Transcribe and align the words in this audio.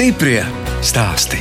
Stiprie 0.00 0.40
stāsti. 0.80 1.36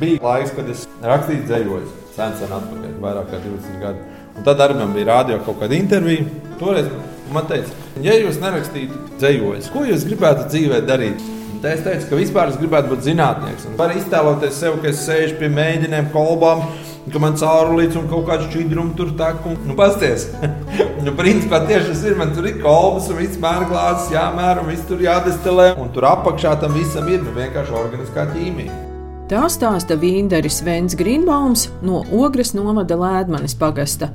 Bija 0.00 0.22
laiks, 0.24 0.54
kad 0.56 0.70
es 0.72 0.86
rakstīju 1.04 1.42
dzējos, 1.50 1.90
sen, 2.14 2.30
sen 2.38 2.54
atpakaļ, 2.56 2.94
vairāk 3.02 3.26
kā 3.28 3.40
20 3.42 3.82
gadi. 3.82 4.00
Un 4.32 4.46
tad 4.46 4.62
arī 4.64 4.78
man 4.78 4.94
bija 4.96 5.10
rādio 5.10 5.36
kaut 5.44 5.58
kāda 5.60 5.76
intervija. 5.76 6.24
Toreiz 6.56 6.88
man 7.34 7.44
teica, 7.50 7.76
ja 8.06 8.14
jūs 8.16 8.40
nerakstītu 8.40 9.02
dzējos, 9.18 9.68
ko 9.74 9.84
jūs 9.84 10.06
gribētu 10.08 10.48
dzīvē 10.48 10.80
darīt? 10.88 11.20
Tā 11.60 11.74
es 11.74 11.84
teicu, 11.84 12.08
ka 12.08 12.22
vispār 12.22 12.54
es 12.54 12.56
gribētu 12.62 12.94
būt 12.94 13.04
zinātnieks. 13.10 13.68
Un 13.68 13.76
var 13.82 13.92
iztēloties 13.92 14.64
sev, 14.64 14.80
ka 14.80 14.88
es 14.94 15.04
sēžu 15.04 15.36
pie 15.42 15.52
mēģiniem, 15.52 16.08
kolbām, 16.16 16.64
ka 17.12 17.20
man 17.20 17.36
caurulīts 17.40 17.98
un 18.00 18.06
kaut 18.08 18.24
kāds 18.28 18.46
šķidrums 18.48 18.96
tur 18.98 19.12
tā, 19.18 19.32
un 19.48 19.58
nu, 19.68 19.76
pasties. 19.78 20.28
nu, 21.04 21.12
principā 21.18 21.60
tieši 21.68 21.90
tas 21.92 22.06
ir, 22.08 22.16
man 22.20 22.32
tur 22.36 22.48
ir 22.48 22.60
kolbas 22.62 23.10
un 23.12 23.20
viss 23.20 23.40
mēra 23.42 23.68
glāzes 23.70 24.14
jāmēra 24.14 24.64
un 24.64 24.72
viss 24.72 24.88
tur 24.88 25.04
jādestilē. 25.04 25.74
Un 25.80 25.92
tur 25.94 26.08
apakšā 26.14 26.56
tam 26.64 26.76
visam 26.78 27.08
ir 27.12 27.22
nu, 27.24 27.36
vienkārši 27.36 27.78
organiskā 27.84 28.28
ķīmija. 28.32 28.83
Tā 29.24 29.46
stāsta 29.48 29.96
Vīnderis 29.96 30.58
Vens 30.66 30.92
Grīnbaums 31.00 31.62
no 31.80 32.02
Ogres 32.12 32.50
novada 32.52 32.98
Lēdmanes 33.00 33.54
pagasta. 33.56 34.10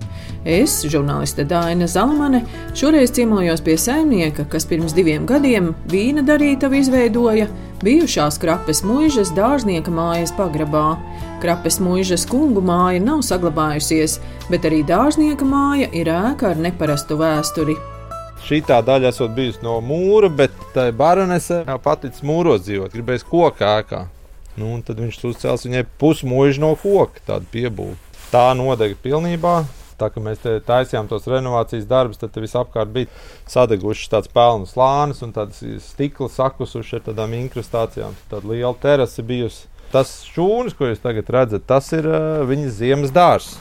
Es, 0.46 0.84
žurnāliste 0.86 1.48
Dāna 1.50 1.88
Zalamane, 1.90 2.44
šoreiz 2.78 3.10
ciemojos 3.18 3.64
pie 3.66 3.74
saimnieka, 3.82 4.46
kas 4.52 4.68
pirms 4.70 4.94
diviem 4.94 5.26
gadiem 5.26 5.72
vīna 5.90 6.22
darītavu 6.28 6.78
izveidoja 6.78 7.48
bijušās 7.82 8.38
krapes 8.38 8.84
mūžas 8.86 9.32
dārznieka 9.34 9.90
mājas 9.90 10.30
pagrabā. 10.38 11.00
Krapes 11.42 11.82
mūžas 11.82 12.28
kungu 12.30 12.62
māja 12.62 13.02
nav 13.02 13.26
saglabājusies, 13.26 14.20
bet 14.54 14.70
arī 14.70 14.84
dārznieka 14.86 15.48
māja 15.48 15.90
ir 15.90 16.14
ēka 16.14 16.52
ar 16.52 16.62
neparastu 16.68 17.18
vēsturi. 17.18 17.80
Šī 18.46 18.62
tā 18.70 18.78
daļa 18.86 19.10
esot 19.10 19.34
bijusi 19.34 19.66
no 19.66 19.80
mūra, 19.82 20.30
bet 20.30 20.54
tā 20.78 20.92
baronese 20.94 21.64
paticis 21.82 22.22
mūros 22.22 22.62
dzīvot, 22.70 22.94
gribēs 22.94 23.26
koku 23.26 23.66
ēkā. 23.66 24.06
Nu, 24.60 24.76
tad 24.86 25.00
viņš 25.00 25.20
uzcēla 25.32 25.60
viņai 25.64 25.84
pusmužu 26.02 26.64
no 26.64 26.74
koka, 26.80 27.24
tādu 27.28 27.48
piebūvi. 27.54 27.96
Tā 28.30 28.50
nodega 28.58 28.98
pilnībā. 29.04 29.62
Tā 30.00 30.08
kā 30.14 30.22
mēs 30.24 30.40
taisījām 30.64 31.10
tos 31.12 31.26
renovācijas 31.28 31.88
darbus, 31.88 32.20
tad 32.22 32.38
viss 32.40 32.56
apkārt 32.56 32.92
bija 32.96 33.10
sadegušas 33.52 34.12
tāds 34.14 34.32
pelnu 34.32 34.70
slānis 34.70 35.20
un 35.26 35.34
tāds 35.36 35.60
stikla 35.84 36.30
sakusuši 36.32 37.00
ar 37.00 37.04
tādām 37.10 37.36
inkrustācijām. 37.42 38.16
Tāda 38.32 38.54
liela 38.54 38.76
terase 38.80 39.26
bijusi. 39.26 39.68
Tas 39.92 40.20
šūnis, 40.30 40.76
ko 40.78 40.88
jūs 40.88 41.02
tagad 41.04 41.32
redzat, 41.34 41.66
tas 41.68 41.90
ir 41.98 42.06
uh, 42.08 42.46
viņas 42.48 42.78
ziemas 42.78 43.12
dārzs. 43.12 43.58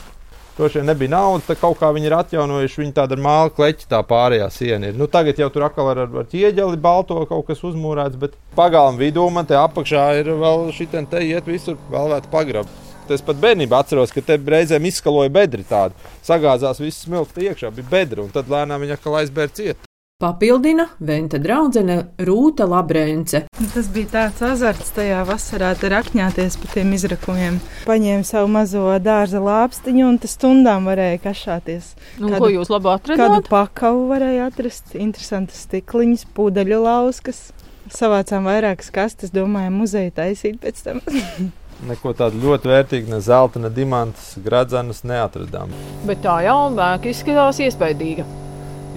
Droši 0.58 0.80
vien 0.80 0.88
nebija 0.90 1.12
naudas, 1.12 1.44
tad 1.46 1.60
kaut 1.60 1.76
kā 1.78 1.92
viņi 1.94 2.08
ir 2.08 2.16
atjaunojuši. 2.16 2.80
Viņi 2.82 2.94
tāda 2.96 3.14
ar 3.14 3.20
māla 3.22 3.52
kleķi 3.54 3.86
tā 3.92 4.00
pārējā 4.02 4.48
siena 4.50 4.90
ir. 4.90 4.98
Nu, 4.98 5.06
tagad 5.06 5.38
jau 5.38 5.46
tur 5.54 5.68
atkal 5.68 5.92
ar, 5.92 6.02
ar 6.08 6.26
ķieģeli 6.32 6.80
balto 6.82 7.20
kaut 7.30 7.46
kas 7.46 7.62
uzmūrēts, 7.62 8.18
bet 8.18 8.34
pagalma 8.58 8.98
vidū 8.98 9.28
man 9.30 9.46
te 9.46 9.54
apakšā 9.54 10.08
ir 10.18 10.32
vēl 10.42 10.66
šī 10.74 10.90
te 10.90 11.22
iet 11.22 11.46
visur 11.46 11.78
vēl 11.92 12.10
vērta 12.16 12.34
pagraba. 12.34 12.86
Es 13.08 13.22
pat 13.24 13.38
bērnībā 13.40 13.78
atceros, 13.78 14.10
ka 14.12 14.20
te 14.20 14.36
reizēm 14.36 14.90
izskaloja 14.90 15.30
bedri 15.32 15.62
tādu. 15.64 15.94
Sagāzās 16.26 16.82
viss 16.82 17.06
smilts 17.06 17.38
iekšā, 17.38 17.70
bija 17.78 17.94
bedra, 17.94 18.26
un 18.26 18.34
tad 18.34 18.50
lēnām 18.50 18.82
viņa 18.82 18.98
atkal 18.98 19.22
aizbēra 19.22 19.54
ciet. 19.54 19.87
Papildina 20.18 20.88
Venta 20.98 21.38
draudzene 21.38 21.94
Rūta 22.26 22.64
Labrēnce. 22.66 23.44
Tas 23.54 23.86
bija 23.94 24.08
tāds 24.10 24.40
azarts 24.42 24.88
tajā 24.96 25.20
vasarā, 25.28 25.68
te 25.78 25.86
rakņāties 25.92 26.56
pa 26.58 26.70
tiem 26.72 26.90
izrakumiem. 26.96 27.60
Paņēma 27.86 28.26
savu 28.26 28.48
mazo 28.50 28.82
dārza 28.98 29.38
lāpstiņu 29.38 30.08
un 30.08 30.18
tas 30.18 30.34
stundām 30.34 30.88
varēja 30.90 31.20
kašāties. 31.22 31.92
Nu, 32.16 32.32
kādu, 32.32 32.40
ko 32.40 32.48
jūs 32.50 32.72
labi 32.74 32.90
atradāt? 32.96 33.22
Kādu 33.22 33.44
pakavu 33.46 34.02
varēja 34.10 34.48
atrast, 34.50 34.96
interesantas 34.98 35.62
stikliņas, 35.68 36.26
pudeļu 36.34 36.80
lauskas. 36.82 37.52
Savācām 37.94 38.50
vairākas 38.50 38.90
kastes, 38.90 39.30
domājam, 39.30 39.78
muzeju 39.84 40.16
taisīt 40.18 40.58
pēc 40.66 40.82
tam. 40.88 40.98
Neko 41.92 42.16
tādu 42.18 42.42
ļoti 42.42 42.74
vērtīgu, 42.74 43.14
ne 43.14 43.22
zelta, 43.22 43.62
ne 43.62 43.70
diamantas, 43.70 44.34
gradzenes 44.42 45.06
neatradām. 45.06 45.70
Bet 46.10 46.26
tā 46.26 46.40
jau 46.50 46.58
vēka 46.74 47.14
izskatās 47.14 47.62
iespaidīga. 47.62 48.26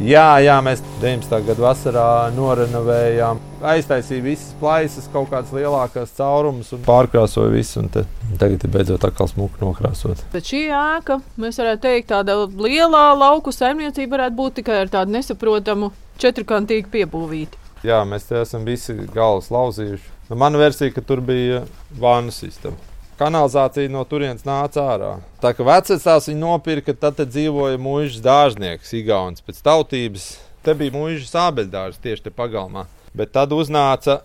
Jā, 0.01 0.39
jā, 0.41 0.55
mēs 0.65 0.79
19. 1.01 1.43
gada 1.45 1.61
vasarā 1.61 2.05
norenovējām, 2.33 3.37
aiztaisījām 3.69 4.23
visas 4.25 4.55
plaisas, 4.57 5.05
kaut 5.13 5.29
kādas 5.29 5.51
lielākas 5.53 6.15
caurumus 6.17 6.71
un 6.73 6.81
pārkrāsojām 6.87 7.53
visu. 7.53 7.83
Un 7.83 7.91
te, 7.93 8.05
tagad 8.41 8.65
ir 8.65 8.73
beidzot 8.73 9.05
atkal 9.05 9.29
smuki 9.29 9.61
nokrāsot. 9.61 10.23
Bet 10.33 10.49
šī 10.49 10.63
ēka, 10.73 11.19
mēs 11.41 11.61
varētu 11.61 11.85
teikt, 11.85 12.09
tāda 12.15 12.39
lielā 12.49 13.05
lauku 13.13 13.53
saimniecība 13.53 14.17
varētu 14.17 14.39
būt 14.41 14.59
tikai 14.61 14.81
ar 14.81 14.93
tādu 14.97 15.13
nesaprotamu 15.19 15.91
četrkantīgu 16.21 16.89
piebūvīti. 16.95 17.61
Jā, 17.85 18.01
mēs 18.05 18.25
te 18.29 18.41
esam 18.41 18.65
visi 18.65 18.97
galvas 19.13 19.53
lauzījuši. 19.53 20.15
Nu, 20.31 20.39
mana 20.41 20.61
versija, 20.61 20.93
ka 20.95 21.05
tur 21.05 21.21
bija 21.25 21.61
vānu 22.01 22.33
sistēma 22.33 22.90
kanalizācija 23.21 23.91
no 23.91 24.01
turienes 24.09 24.45
nāca 24.47 24.85
ārā. 24.95 25.11
Tā 25.43 25.53
kā 25.53 25.65
vecāks 25.67 26.29
viņu 26.29 26.41
nopirka, 26.41 26.95
tad 26.97 27.21
dzīvoja 27.27 27.79
mūžs 27.81 28.21
dārznieks, 28.25 28.95
Igauns 28.97 29.45
pēc 29.45 29.61
tautības. 29.65 30.31
Te 30.65 30.75
bija 30.77 30.93
mūžs 30.93 31.29
sābeļdārs 31.33 32.01
tieši 32.01 32.27
te 32.27 32.33
pagalmā. 32.33 32.85
Bet 33.17 33.33
tad 33.35 33.53
uznāca 33.53 34.21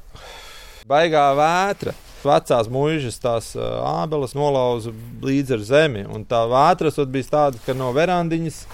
baigā 0.88 1.28
vētra. 1.36 1.96
Vecās 2.26 2.66
mūžas 2.72 3.20
tās 3.22 3.52
ābeles 3.54 4.32
nolauza 4.34 4.90
līdz 5.22 5.52
ar 5.54 5.60
zemi, 5.68 6.02
un 6.10 6.24
tā 6.26 6.40
vētras 6.50 6.98
bija 7.06 7.28
tāda, 7.30 7.60
ka 7.62 7.76
no 7.76 7.92
verandiņas 7.94 8.64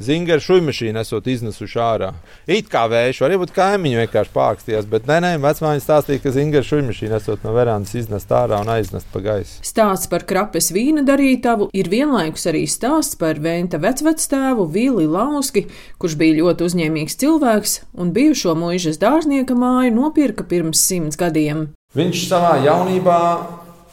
Zingeru 0.00 0.40
šūmašīnu 0.40 0.96
esot 1.02 1.26
iznesuši 1.28 1.80
ārā. 1.84 2.10
It 2.48 2.70
kā 2.72 2.86
vējš, 2.88 3.18
varbūt 3.20 3.50
kaimiņi 3.52 3.98
vienkārši 3.98 4.32
pārkstījās, 4.32 4.86
bet 4.88 5.04
nē, 5.10 5.18
nē, 5.20 5.32
vecmāmiņa 5.42 5.84
stāstīja, 5.84 6.22
ka 6.24 6.32
Zingeru 6.32 6.64
šūmašīnu 6.64 7.16
esot 7.18 7.44
no 7.44 7.52
verandas 7.52 7.92
iznest 8.00 8.32
ārā 8.32 8.62
un 8.64 8.70
aiznest 8.72 9.10
pa 9.12 9.20
gaisu. 9.24 9.58
Stāsts 9.66 10.08
par 10.08 10.24
krapes 10.28 10.70
vīna 10.72 11.04
darītavu 11.04 11.68
ir 11.76 11.90
vienlaikus 11.92 12.48
arī 12.48 12.64
stāsts 12.64 13.18
par 13.20 13.42
Venta 13.44 13.76
vecvectēvu 13.82 14.64
Vili 14.72 15.04
Lauski, 15.04 15.66
kurš 16.00 16.16
bija 16.20 16.38
ļoti 16.40 16.64
uzņēmīgs 16.70 17.20
cilvēks 17.20 17.76
un 18.00 18.14
bijušo 18.16 18.56
mūžas 18.56 18.96
dārznieka 19.02 19.52
māju 19.52 19.92
nopirka 19.98 20.48
pirms 20.48 20.80
simts 20.80 21.20
gadiem. 21.20 21.68
Viņš 21.92 22.24
savā 22.30 22.56
jaunībā 22.64 23.20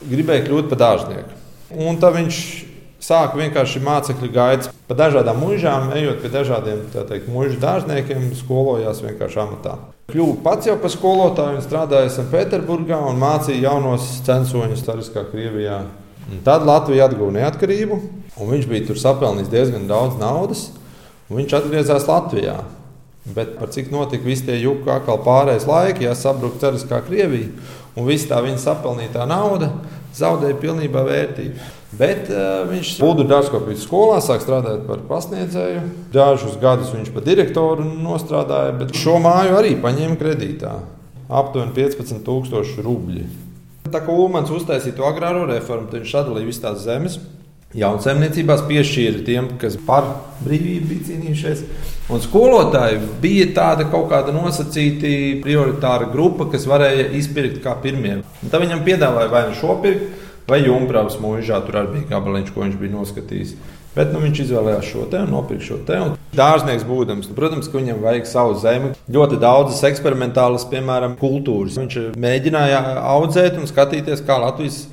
gribēja 0.08 0.48
kļūt 0.48 0.72
par 0.72 0.82
dārznieku. 0.86 1.36
Un 1.84 2.00
tad 2.00 2.16
viņš 2.16 2.42
sāku 3.08 3.40
vienkārši 3.40 3.82
mācekļu 3.86 4.30
gaitas 4.34 4.72
pa 4.88 4.96
dažādām 4.98 5.40
mūžām, 5.42 5.92
ejot 5.96 6.20
pie 6.24 6.32
dažādiem 6.32 6.82
teikt, 6.94 7.30
mūža 7.32 7.60
dārzniekiem, 7.62 8.32
skolojās 8.40 9.04
vienkārši 9.04 9.42
amatā. 9.44 9.78
Kļuvu 10.12 10.38
pats 10.44 10.70
jau 10.70 10.78
par 10.80 10.92
skolotāju 10.94 11.60
un 11.60 11.64
strādāju 11.66 12.12
Sanktpēterburgā 12.16 13.00
un 13.10 13.20
mācīju 13.20 13.66
jaunos 13.66 14.06
censoņus 14.28 14.84
Stariskā 14.84 15.26
Krievijā. 15.32 15.82
Un 16.28 16.44
tad 16.44 16.64
Latvija 16.68 17.08
atguva 17.08 17.34
neatkarību, 17.36 17.98
un 18.40 18.52
viņš 18.52 18.68
bija 18.72 18.88
tur 18.88 19.00
sapelnījis 19.00 19.52
diezgan 19.52 19.88
daudz 19.88 20.16
naudas. 20.20 20.70
Viņš 21.28 21.58
atgriezās 21.60 22.08
Latvijā. 22.08 22.62
Bet 23.36 23.58
par 23.60 23.72
cik 23.76 23.92
notika 23.92 24.24
visi 24.24 24.46
tie 24.48 24.56
juku 24.62 24.88
atkal 24.92 25.20
pārējais 25.26 25.68
laiki, 25.68 26.06
ja 26.08 26.16
sabruka 26.16 26.62
Cariskā 26.62 27.02
Krievija, 27.04 27.52
un 28.00 28.08
viss 28.08 28.28
tā 28.30 28.40
viņa 28.44 28.62
sapelnītā 28.64 29.28
nauda 29.28 29.74
zaudēja 30.16 30.56
pilnībā 30.62 31.04
vērtību. 31.04 31.68
Bet 31.96 32.28
uh, 32.28 32.66
viņš 32.68 32.98
Buldu 33.00 33.24
dārzkopības 33.30 33.86
skolā 33.88 34.18
sāk 34.24 34.42
strādāt 34.44 34.84
par 34.90 35.06
pasniedzēju. 35.08 35.86
Dažus 36.12 36.58
gadus 36.60 36.92
viņš 36.92 37.14
par 37.16 37.24
direktoru 37.24 37.86
nostrādāja, 37.88 38.76
bet 38.82 38.92
šo 38.98 39.16
māju 39.24 39.56
arī 39.56 39.78
paņēma 39.80 40.20
kredītā. 40.20 40.74
Aptuveni 41.28 41.72
15,000 41.76 42.84
rubļi. 42.84 43.24
Tā 43.88 44.04
kā 44.04 44.12
Ulmans 44.12 44.52
uztaisīja 44.52 44.98
to 44.98 45.08
agrāro 45.08 45.46
reformu, 45.48 45.88
viņš 45.94 46.12
sadalīja 46.12 46.50
visas 46.50 46.64
tās 46.66 46.84
zemes. 46.84 47.20
Jaunsaimniecībās 47.78 48.62
piešķīra 48.68 49.24
tiem, 49.28 49.48
kas 49.60 49.76
par 49.88 50.06
brīvību 50.44 50.88
bija 50.88 51.08
cīnījušies. 51.10 51.64
Un 52.12 52.24
skolotāji 52.24 53.02
bija 53.24 53.50
tāda 53.56 53.88
kaut 53.92 54.08
kāda 54.12 54.32
nosacīta 54.36 55.12
prioritāra 55.44 56.08
grupa, 56.12 56.48
kas 56.52 56.68
varēja 56.68 57.10
izpirkt 57.20 57.60
kā 57.64 57.76
pirmie. 57.84 58.22
Un 58.24 58.54
tad 58.54 58.64
viņam 58.64 58.86
piedāvāja 58.88 59.32
vai 59.34 59.44
nu 59.50 59.60
šo 59.60 59.76
pirkt, 59.84 60.17
vai 60.48 60.62
Junkrāvas 60.64 61.20
mūžā 61.22 61.60
tur 61.66 61.82
arī 61.82 61.98
bija 61.98 62.14
gabaliņš, 62.16 62.54
ko 62.54 62.64
viņš 62.66 62.80
bija 62.82 62.96
noskatījis. 62.96 63.58
Bet 63.98 64.12
nu, 64.14 64.20
viņš 64.22 64.44
izvēlējās 64.44 64.90
šo 64.92 65.08
te 65.10 65.24
un 65.26 65.32
nopirka 65.34 65.66
šo 65.66 65.80
te. 65.88 65.98
Dārznieks 66.38 66.86
būdams, 66.86 67.32
nu, 67.32 67.38
protams, 67.38 67.70
ka 67.72 67.80
viņam 67.80 68.04
vajag 68.04 68.28
savu 68.30 68.54
zemi. 68.62 68.92
Ļoti 69.10 69.40
daudzas 69.42 69.82
eksperimentālas, 69.90 70.68
piemēram, 70.70 71.16
kultūras. 71.18 71.80
Viņš 71.82 72.20
mēģināja 72.22 72.84
audzēt 73.16 73.58
un 73.58 73.66
skatīties, 73.70 74.22
kā 74.28 74.38
Latvijas 74.44 74.84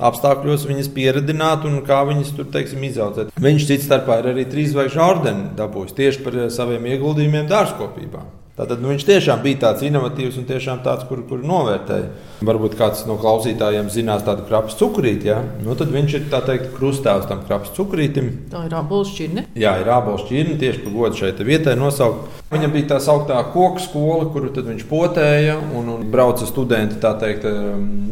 apstākļos 0.00 0.66
viņas 0.68 0.92
pieredzināt 0.96 1.64
un 1.68 1.80
kā 1.88 2.02
viņas 2.08 2.34
tur 2.36 2.50
teiksim, 2.52 2.84
izaudzēt. 2.88 3.32
Viņš 3.40 3.68
cits 3.70 3.88
starpā 3.88 4.20
ir 4.20 4.30
arī 4.34 4.44
trīs 4.48 4.74
zvaigžņu 4.74 5.06
ordeni 5.06 5.48
dabūjis 5.56 5.96
tieši 5.96 6.26
par 6.26 6.38
saviem 6.52 6.88
ieguldījumiem 6.92 7.48
dārzkopībā. 7.48 8.24
Tātad, 8.60 8.82
nu, 8.82 8.90
viņš 8.92 9.04
tiešām 9.08 9.38
bija 9.40 9.56
tāds 9.62 9.84
inovatīvs 9.88 10.34
un 10.36 10.44
tiešām 10.44 10.82
tāds, 10.84 11.06
kur, 11.08 11.22
kur 11.24 11.40
novērtēja. 11.48 12.10
Varbūt 12.44 12.74
kāds 12.76 13.06
no 13.08 13.14
klausītājiem 13.20 13.86
zinās 13.92 14.26
tādu 14.26 14.44
krapas 14.50 14.76
cukurīti. 14.76 15.30
Ja? 15.30 15.38
Nu, 15.64 15.72
tad 15.80 15.88
viņš 15.94 16.16
ir 16.18 16.26
teikt, 16.34 16.66
krustāvs 16.74 17.24
tam 17.30 17.40
krapas 17.46 17.72
cukurītim. 17.78 18.28
Tā 18.52 18.66
ir 18.68 18.76
ābols 18.76 19.14
šķirne. 19.14 19.46
Jā, 19.56 19.78
ir 19.80 19.88
ābols 19.94 20.26
šķirne 20.26 20.58
tieši 20.60 20.84
par 20.84 20.96
godu 20.98 21.22
šai 21.22 21.32
vietai 21.48 21.78
nosaukt. 21.80 22.36
Viņam 22.52 22.76
bija 22.76 22.90
tā 22.92 23.00
sauktā 23.00 23.40
koku 23.54 23.80
skola, 23.80 24.28
kuru 24.34 24.52
viņš 24.52 24.84
potēja 24.92 25.56
un, 25.56 25.88
un 25.94 26.04
brauca 26.12 26.44
studenti 26.44 27.00
teikt, 27.00 27.48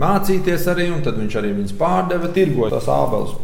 mācīties 0.00 0.64
arī. 0.72 0.88
Tad 1.04 1.20
viņš 1.20 1.38
arī 1.42 1.52
viņus 1.60 1.76
pārdeva, 1.76 2.32
tirgoja 2.32 2.78
tās 2.78 2.88
ābeles. 2.88 3.36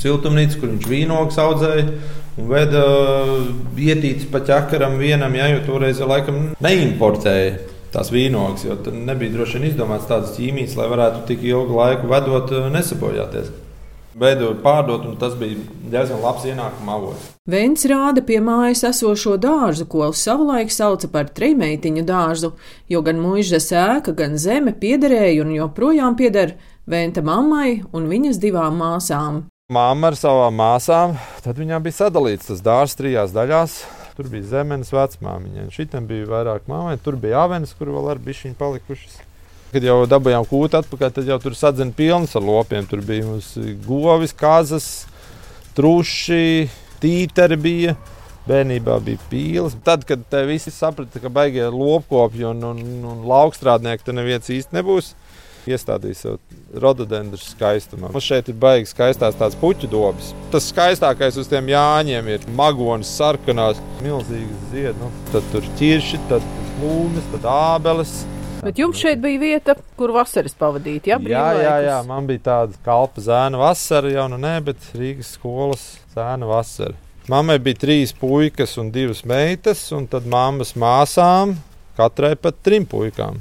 Siltumnīca, 0.00 0.58
kur 0.60 0.74
viņš 0.74 0.88
vīnogas 0.90 1.38
audzēja 1.40 1.86
un 2.38 2.48
veda 2.50 2.84
vietītas 3.76 4.28
pa 4.30 4.42
ķekaram 4.44 4.98
vienam, 5.00 5.34
ja, 5.36 5.48
jo 5.54 5.62
toreiz 5.66 6.00
laikam 6.04 6.50
neimportēja 6.62 7.58
tās 7.94 8.12
vīnogas, 8.14 8.66
jo 8.68 8.76
nebija 8.94 9.34
droši 9.34 9.58
vien 9.58 9.70
izdomāts 9.72 10.06
tādas 10.10 10.36
ķīmijas, 10.36 10.76
lai 10.78 10.86
varētu 10.92 11.24
tik 11.30 11.42
ilgu 11.48 11.80
laiku 11.80 12.10
vedot, 12.10 12.54
nesabojāties. 12.70 13.50
Veidot, 14.20 14.58
pārdot, 14.62 15.04
un 15.06 15.14
tas 15.18 15.36
bija 15.38 15.56
diezgan 15.86 16.18
labs 16.20 16.42
ienākuma 16.50 16.96
avots. 16.98 17.28
Vents 17.50 17.86
rāda 17.88 18.24
pie 18.26 18.40
mājas 18.42 18.82
esošo 18.88 19.36
dārzu, 19.40 19.86
ko 19.90 20.08
savulaik 20.14 20.74
sauca 20.74 21.08
par 21.12 21.30
trījmeitiņu 21.34 22.02
dārzu, 22.08 22.50
jo 22.90 23.02
gan 23.06 23.22
mūža 23.22 23.62
sēka, 23.62 24.14
gan 24.18 24.34
zeme 24.38 24.74
piederēja 24.76 25.44
un 25.44 25.54
joprojām 25.54 26.18
pieder 26.18 26.56
Venta 26.90 27.22
mammai 27.22 27.84
un 27.94 28.08
viņas 28.10 28.40
divām 28.42 28.80
māsām. 28.80 29.44
Māma 29.70 30.08
ar 30.10 30.16
savām 30.18 30.56
māsām, 30.58 31.12
tad 31.44 31.54
viņām 31.60 31.84
bija 31.84 31.94
sadalīts 32.00 32.48
tas 32.48 32.62
dārsts 32.66 32.98
trijās 32.98 33.30
daļās. 33.30 33.76
Tur 34.16 34.26
bija 34.32 34.48
zemes 34.56 34.88
vecmāmiņa, 34.90 35.68
šitam 35.70 36.08
bija 36.08 36.26
vairāk 36.26 36.66
māmiņa, 36.66 36.98
tur 37.04 37.14
bija 37.22 37.44
avenes, 37.44 37.76
kur 37.78 37.92
vēl 37.94 38.08
ar 38.10 38.18
bišķiņu 38.24 38.58
palikušas. 38.58 39.20
Kad 39.70 39.86
jau 39.86 40.00
dabūjām 40.10 40.48
kūtu 40.50 40.80
atpakaļ, 40.80 41.12
tad 41.14 41.30
jau 41.30 41.38
tur 41.38 41.54
sadzina 41.54 41.94
pilns 41.94 42.34
ar 42.34 42.42
lopiem. 42.42 42.88
Tur 42.90 43.04
bija 43.06 43.28
mums 43.28 43.52
govis, 43.86 44.34
kazas, 44.34 44.88
truši, 45.78 46.66
tīteri 46.98 47.60
bija. 47.62 47.94
Bērnībā 48.50 48.98
bija 49.06 49.22
pīles. 49.30 49.78
Tad, 49.86 50.02
kad 50.08 50.26
visi 50.50 50.74
saprata, 50.74 51.22
ka 51.22 51.30
baigie 51.30 51.70
lopkopji 51.70 52.50
un, 52.50 52.66
un, 52.72 52.82
un 53.06 53.22
laukstrādnieki 53.30 54.02
tur 54.02 54.18
neviens 54.18 54.50
īsti 54.50 54.80
nebūs, 54.80 55.14
iestādījis 55.68 56.22
sev 56.24 56.38
rododendru 56.82 57.40
skaistumā. 57.42 58.10
Mums 58.14 58.26
šeit 58.26 58.48
ir 58.48 58.58
baigi 58.60 58.90
skaistās 58.90 59.38
tādas 59.38 59.58
puķu 59.60 59.90
dobas. 59.90 60.32
Tas 60.52 60.70
skaistākais 60.72 61.38
uz 61.40 61.50
tiem 61.50 61.70
jāņiem 61.72 62.30
ir 62.34 62.46
magonis, 62.56 63.10
sarkanās, 63.18 63.80
milzīgas 64.04 64.68
ziedas. 64.72 65.00
Nu, 65.00 65.10
tad 65.34 65.46
tur 65.52 65.66
ķirši, 65.80 66.20
tad 66.30 66.46
plūmes, 66.78 67.26
tad 67.34 67.48
ābeles. 67.50 68.14
Bet 68.60 68.80
jums 68.80 69.00
šeit 69.00 69.20
bija 69.22 69.40
vieta, 69.40 69.74
kur 69.96 70.12
vasaras 70.12 70.52
pavadīt, 70.58 71.08
ja? 71.08 71.16
Jā, 71.24 71.46
jā, 71.56 71.76
jā, 71.86 72.00
man 72.08 72.26
bija 72.28 72.44
tāda 72.50 72.80
kalpa 72.84 73.22
zēna 73.24 73.60
vasara, 73.60 74.10
jau 74.12 74.26
nu 74.32 74.40
ne, 74.40 74.58
bet 74.64 74.90
Rīgas 74.96 75.32
skolas 75.38 75.86
zēna 76.12 76.48
vasara. 76.50 76.98
Mammai 77.30 77.56
bija 77.62 77.78
trīs 77.84 78.12
puikas 78.16 78.76
un 78.80 78.90
divas 78.92 79.22
meitas, 79.28 79.84
un 79.96 80.08
tad 80.10 80.26
mammas 80.28 80.74
māsām 80.76 81.54
katrai 81.96 82.34
pat 82.36 82.60
trim 82.64 82.86
puikām. 82.88 83.38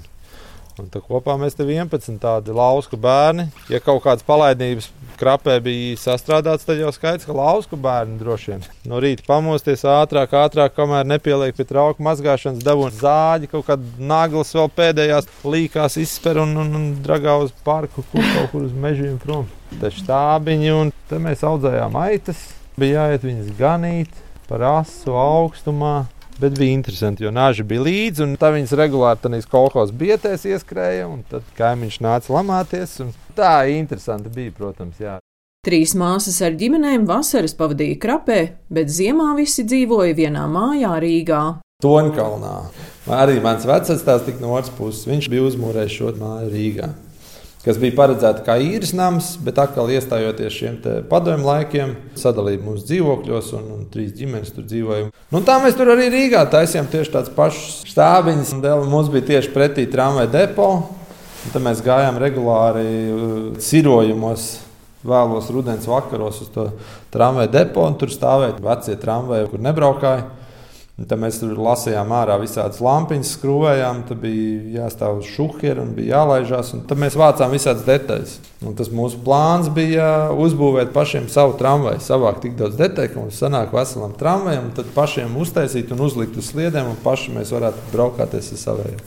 Un 0.80 0.88
tā 0.92 1.02
kopā 1.04 1.36
mēs 1.40 1.58
te 1.58 1.66
11 1.68 2.22
tādi 2.24 2.56
lausku 2.56 2.98
bērni. 3.00 3.50
Ja 3.72 3.82
kaut 3.84 4.04
kādas 4.06 4.26
palaidnības 4.28 4.90
krapē 5.20 5.58
bija 5.64 5.98
sastrādāts, 6.00 6.64
tad 6.68 6.80
jau 6.80 6.92
skaidrs, 6.96 7.28
ka 7.28 7.36
lausku 7.36 7.78
bērni 7.80 8.20
droši 8.22 8.54
vien 8.54 8.64
no 8.88 9.02
rīta 9.04 9.26
pamosties 9.28 9.84
ātrāk, 9.88 10.34
ātrāk, 10.40 10.74
kamēr 10.78 11.08
nepieliek 11.10 11.58
pie 11.58 11.66
trauku 11.68 12.04
mazgāšanas, 12.06 12.64
dabūna 12.64 12.96
zāģi, 12.96 13.50
kaut 13.52 13.68
kāda 13.68 14.08
naglas 14.12 14.54
vēl 14.56 14.72
pēdējās 14.78 15.28
līkās 15.44 16.00
izsper 16.00 16.40
un, 16.46 16.56
un, 16.64 16.72
un 16.80 16.88
dragā 17.04 17.36
uz 17.44 17.52
parku, 17.66 18.06
kur 18.14 18.24
kaut 18.24 18.54
kur 18.54 18.64
uz 18.70 18.76
mežiem 18.86 19.20
prom. 19.22 19.50
Te 19.82 19.92
štābiņi 19.94 20.72
un 20.78 20.94
te 21.12 21.20
mēs 21.22 21.44
audzējām 21.46 22.00
aitas, 22.00 22.48
bija 22.80 23.04
jāiet 23.04 23.28
viņas 23.28 23.52
ganīt 23.60 24.24
par 24.50 24.64
asu 24.80 25.14
augstumā. 25.20 26.08
Bet 26.40 26.56
bija 26.56 26.72
interesanti, 26.72 27.26
jo 27.26 27.32
nāži 27.36 27.66
bija 27.68 27.84
līdzi, 27.84 28.24
un 28.24 28.36
tā 28.40 28.54
viņas 28.56 28.72
regulāri 28.80 29.20
tādā 29.20 29.42
kolekcijas 29.52 29.92
bietēs 30.00 30.46
ieskrēja, 30.48 31.10
un 31.12 31.26
tad 31.28 31.44
kaimiņš 31.58 31.98
nāca 32.06 32.32
lamāties. 32.38 32.94
Tā 33.36 33.56
interesanti 33.74 34.32
bija, 34.32 34.54
protams. 34.56 35.02
Jā. 35.04 35.18
Trīs 35.68 35.92
māsas 36.00 36.40
ar 36.46 36.56
ģimenēm 36.56 37.04
vasaras 37.10 37.58
pavadīja 37.60 38.00
krapē, 38.00 38.40
bet 38.72 38.88
ziemā 38.88 39.34
visi 39.36 39.68
dzīvoja 39.68 40.16
vienā 40.16 40.46
mājā 40.48 40.94
Rīgā. 41.04 41.44
Tonkalnā. 41.84 42.56
Arī 43.20 43.42
mans 43.44 43.68
vecais 43.68 44.08
tās 44.08 44.24
tik 44.24 44.40
no 44.40 44.56
otras 44.56 44.72
puses. 44.80 45.04
Viņš 45.12 45.28
bija 45.32 45.44
uzmūrējis 45.52 46.00
šo 46.00 46.16
māju 46.24 46.56
Rīgā 46.56 46.94
kas 47.66 47.80
bija 47.80 47.96
paredzēta 47.98 48.44
kā 48.46 48.56
īres 48.64 48.94
nams, 48.96 49.34
bet 49.44 49.60
atkal 49.60 49.90
iestājoties 49.92 50.56
šiem 50.56 50.78
padomju 51.10 51.48
laikiem, 51.48 51.96
sadalīja 52.20 52.62
mūsu 52.64 52.88
dzīvokļos, 52.88 53.52
un, 53.60 53.66
un 53.76 53.84
trīs 53.92 54.14
ģimenes 54.16 54.54
tur 54.56 54.68
dzīvoja. 54.70 55.10
Nu, 55.34 55.44
tā 55.46 55.60
mēs 55.64 55.76
tur 55.80 55.92
arī 55.94 56.08
Rīgā 56.14 56.46
taisījām 56.52 56.88
tieši 56.92 57.14
tādus 57.18 57.36
pašus 57.36 57.84
stābiņus. 57.92 58.56
Mums 58.88 59.12
bija 59.12 59.28
tieši 59.34 59.54
pretī 59.56 59.86
tramvaja 59.92 60.32
depo. 60.32 60.72
Tad 61.50 61.64
mēs 61.64 61.84
gājām 61.84 62.18
regulāri 62.20 62.88
uh, 63.10 63.38
cirojumos, 63.64 64.50
vēlos 65.08 65.48
rudens 65.56 65.88
vakaros 65.88 66.42
uz 66.44 66.50
to 66.52 66.66
tramvaja 67.14 67.52
depo, 67.54 67.86
un 67.88 67.96
tur 68.00 68.12
stāvēja 68.12 68.58
vecie 68.64 68.98
tramvaji, 69.00 69.48
kur 69.52 69.64
nebraukāja. 69.64 70.28
Tad 71.00 71.22
mēs 71.22 71.38
tur 71.40 71.54
lasījām 71.56 72.10
ārā 72.12 72.36
visādas 72.42 72.82
lampiņas, 72.84 73.30
skrūvējām, 73.38 74.02
tad 74.10 74.20
bija 74.20 74.82
jāstāv 74.82 75.22
uz 75.22 75.30
šuhera 75.32 75.86
un 75.86 75.94
bija 75.96 76.18
jālaižās. 76.18 76.74
Tad 76.90 77.00
mēs 77.00 77.16
vācām 77.20 77.54
visādas 77.56 77.86
detaļas. 77.88 78.34
Un 78.68 78.76
tas 78.76 78.90
mūsu 78.92 79.22
plāns 79.24 79.70
bija 79.72 80.10
uzbūvēt 80.36 80.92
pašiem 80.96 81.30
savu 81.32 81.56
tramvaju, 81.62 82.02
savākt 82.04 82.44
tik 82.44 82.58
daudz 82.60 82.76
detaļu, 82.82 83.14
ka 83.14 83.22
mums 83.22 83.40
sanāk 83.40 83.72
veselam 83.78 84.18
tramvajam, 84.20 84.74
tad 84.76 84.92
pašiem 84.98 85.38
uztaisīt 85.40 85.94
un 85.96 86.04
uzlikt 86.04 86.36
uz 86.42 86.50
sliedēm, 86.52 86.92
un 86.92 87.00
paši 87.06 87.38
mēs 87.38 87.54
varētu 87.56 87.94
braukāties 87.94 88.52
ar 88.58 88.62
saviem. 88.66 89.00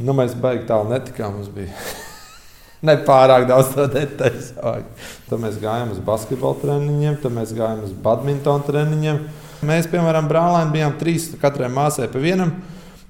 Nu, 0.00 0.14
mēs 0.16 0.32
baigi 0.32 0.64
tālu 0.70 0.88
netikām. 0.94 1.36
Mums 1.36 1.52
bija 1.52 1.76
nepārāk 2.88 3.44
daudz 3.50 3.76
detaļu. 3.76 4.48
Tad 5.28 5.36
mēs 5.44 5.60
gājām 5.60 5.92
uz 5.92 6.00
basketbola 6.08 6.56
treniņiem, 6.64 7.20
tad 7.20 7.36
mēs 7.36 7.52
gājām 7.56 7.84
uz 7.84 7.92
badmintona 8.08 8.64
treniņiem. 8.64 9.22
Mēs, 9.66 9.88
piemēram, 9.92 10.28
brālēni 10.30 10.72
bijām 10.72 10.94
trīs, 11.00 11.30
katrai 11.40 11.68
māsai 11.72 12.08
pa 12.12 12.20
vienam. 12.22 12.54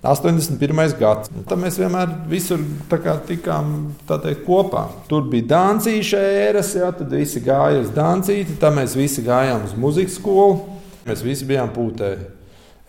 81. 0.00 0.94
gads. 0.96 1.28
Tad 1.44 1.60
mēs 1.60 1.76
vienmēr 1.76 2.08
visur 2.30 2.62
kā, 2.88 3.18
tikām 3.28 3.92
teikt, 4.08 4.46
kopā. 4.46 4.86
Tur 5.10 5.26
bija 5.28 5.50
Dāncija 5.52 6.22
ēras, 6.48 6.72
jā, 6.78 6.88
tad 6.96 7.12
visi 7.12 7.42
gāja 7.44 7.82
uz 7.82 7.92
Dāncīti, 7.92 8.56
tad 8.62 8.78
mēs 8.78 8.96
visi 8.96 9.24
gājām 9.26 9.68
uz 9.68 9.76
muzikas 9.76 10.16
skolu. 10.16 10.78
Mēs 11.04 11.20
visi 11.24 11.46
bijām 11.48 11.70
pūtēji. 11.76 12.30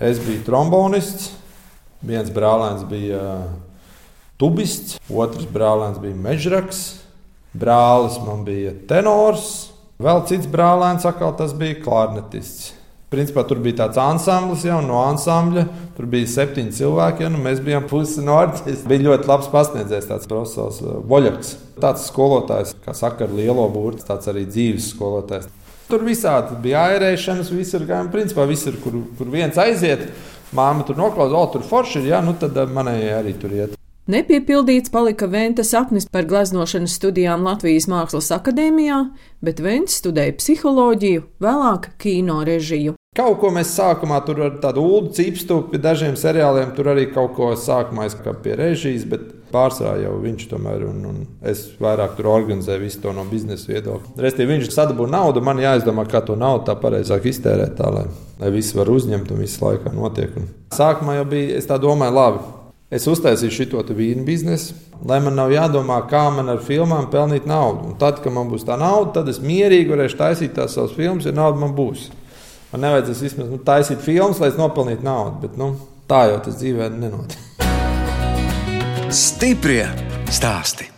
Es 0.01 0.23
biju 0.23 0.45
trombonists, 0.47 1.33
viens 2.01 2.31
brālēns 2.33 2.87
bija 2.89 3.21
tubists, 4.41 4.97
otrs 5.11 5.45
brālēns 5.51 5.99
bija 6.01 6.17
mežraks, 6.17 6.81
brālis 7.53 8.17
man 8.23 8.45
bija 8.47 8.71
tenors, 8.89 9.71
vēl 10.01 10.23
cits 10.31 10.49
brālēns 10.49 11.05
atkal 11.05 11.35
tas 11.37 11.53
bija 11.53 11.77
klarnetists. 11.83 12.71
Principā 13.11 13.43
tur 13.43 13.59
bija 13.59 13.75
tāds 13.81 13.99
ansamblis, 13.99 14.61
jau 14.63 14.77
no 14.85 15.01
ansambļa. 15.03 15.65
Tur 15.97 16.05
bija 16.13 16.29
septiņi 16.31 16.71
cilvēki, 16.77 17.25
ja 17.25 17.31
nu, 17.33 17.41
mēs 17.43 17.59
bijām 17.63 17.83
pusi 17.89 18.23
no 18.23 18.37
orķestra. 18.39 18.87
Bija 18.87 19.03
ļoti 19.09 19.27
labs 19.27 19.49
pasniedzējs, 19.51 20.07
tāds 20.07 20.29
profesors 20.31 20.77
Voļaks. 21.11 21.49
Uh, 21.57 21.81
tāds 21.83 22.05
skolotājs, 22.07 22.71
kā 22.85 22.95
saka, 22.95 23.27
ar 23.27 23.33
lielo 23.35 23.65
burbuļu, 23.67 24.05
tāds 24.07 24.31
arī 24.31 24.45
dzīves 24.47 24.93
skolotājs. 24.93 25.49
Tur 25.89 26.05
visādi 26.07 26.55
bija 26.63 26.85
airēšanas, 26.93 27.51
visur 27.51 27.83
gājām. 27.89 28.13
Principā 28.13 28.45
visur, 28.47 28.79
kur, 28.79 28.95
kur 29.19 29.33
viens 29.33 29.59
aiziet, 29.59 30.07
māma 30.55 30.87
tur 30.87 30.95
noklausās, 31.01 31.35
o, 31.35 31.51
tur 31.57 31.67
forši 31.67 31.99
ir, 31.99 32.13
jā, 32.13 32.23
nu 32.23 32.37
tad 32.39 32.55
uh, 32.55 32.71
manai 32.71 32.95
arī 33.17 33.35
tur 33.43 33.51
iet. 33.57 33.75
Nepiepildīts 34.11 34.91
palika 34.95 35.27
Venta 35.27 35.67
sapnis 35.67 36.07
par 36.07 36.23
gleznošanas 36.31 36.95
studijām 36.95 37.43
Latvijas 37.43 37.91
Mākslas 37.91 38.31
akadēmijā, 38.39 39.03
bet 39.43 39.59
Vents 39.59 39.99
studēja 39.99 40.39
psiholoģiju, 40.39 41.27
vēlāk 41.43 41.91
kino 41.99 42.39
režiju. 42.47 42.95
Kaut 43.21 43.35
ko 43.37 43.51
mēs 43.53 43.75
sākumā 43.75 44.17
tur 44.25 44.39
ar 44.47 44.55
tādu 44.63 44.81
ulu 44.81 45.11
cipstu 45.13 45.59
pie 45.69 45.77
dažiem 45.81 46.15
seriāliem, 46.17 46.71
tur 46.73 46.87
arī 46.89 47.03
kaut 47.11 47.35
ko 47.35 47.51
sākumā 47.53 48.07
kā 48.17 48.31
pie 48.41 48.55
režijas, 48.57 49.03
bet 49.05 49.27
pārsvarā 49.51 49.99
jau 50.01 50.15
viņš 50.23 50.47
tomēr, 50.49 50.85
un, 50.87 51.03
un 51.05 51.19
es 51.45 51.67
vairāk 51.81 52.15
tur 52.17 52.31
organizēju 52.31 52.81
visu 52.81 53.01
to 53.03 53.11
no 53.13 53.27
biznesa 53.29 53.69
viedokļa. 53.69 54.15
Restīvi 54.25 54.55
viņš 54.55 54.71
sadabū 54.73 55.05
naudu, 55.11 55.43
man 55.45 55.61
jāizdomā, 55.61 56.07
kā 56.09 56.23
to 56.25 56.37
naudu 56.39 56.65
tā 56.71 56.73
pareizāk 56.81 57.27
iztērēt, 57.29 57.75
tā 57.77 57.91
lai, 57.93 58.07
lai 58.41 58.49
viss 58.55 58.73
var 58.73 58.89
uzņemt 58.89 59.29
un 59.35 59.43
viss 59.43 59.61
laikā 59.61 59.93
notiek. 59.93 60.31
Un 60.41 60.47
sākumā 60.73 61.19
jau 61.19 61.27
bija, 61.35 61.59
es 61.59 61.69
tā 61.69 61.77
domāju, 61.83 62.15
labi. 62.17 62.41
Es 62.91 63.05
uztaisīju 63.07 63.53
šo 63.53 63.83
vīnu 63.99 64.25
biznesu, 64.25 64.73
lai 65.07 65.19
man 65.21 65.37
nav 65.37 65.53
jādomā, 65.53 65.99
kā 66.09 66.23
man 66.33 66.49
ar 66.55 66.65
filmām 66.65 67.05
pelnīt 67.13 67.45
naudu. 67.45 67.91
Un 67.91 68.01
tad, 68.01 68.17
kad 68.25 68.33
man 68.33 68.49
būs 68.49 68.65
tā 68.65 68.81
nauda, 68.81 69.19
tad 69.19 69.29
es 69.29 69.39
mierīgi 69.45 69.93
varēšu 69.93 70.19
taisīt 70.19 70.57
tās 70.57 70.73
savas 70.73 70.97
filmas, 70.97 71.29
ja 71.29 71.35
nauda 71.37 71.61
man 71.61 71.77
būs. 71.77 72.09
Man 72.71 72.85
nevajadzēs 72.85 73.23
vismaz 73.27 73.49
nu, 73.51 73.61
taisīt 73.67 74.03
filmas, 74.03 74.39
lai 74.39 74.51
es 74.53 74.59
nopelnītu 74.59 75.03
naudu. 75.03 75.41
Bet, 75.43 75.57
nu, 75.59 75.73
Tā 76.11 76.25
jau 76.27 76.39
tas 76.43 76.57
dzīvē 76.59 76.89
nenotiek. 76.91 77.39
Stiprie 79.15 79.85
stāsti. 80.27 80.90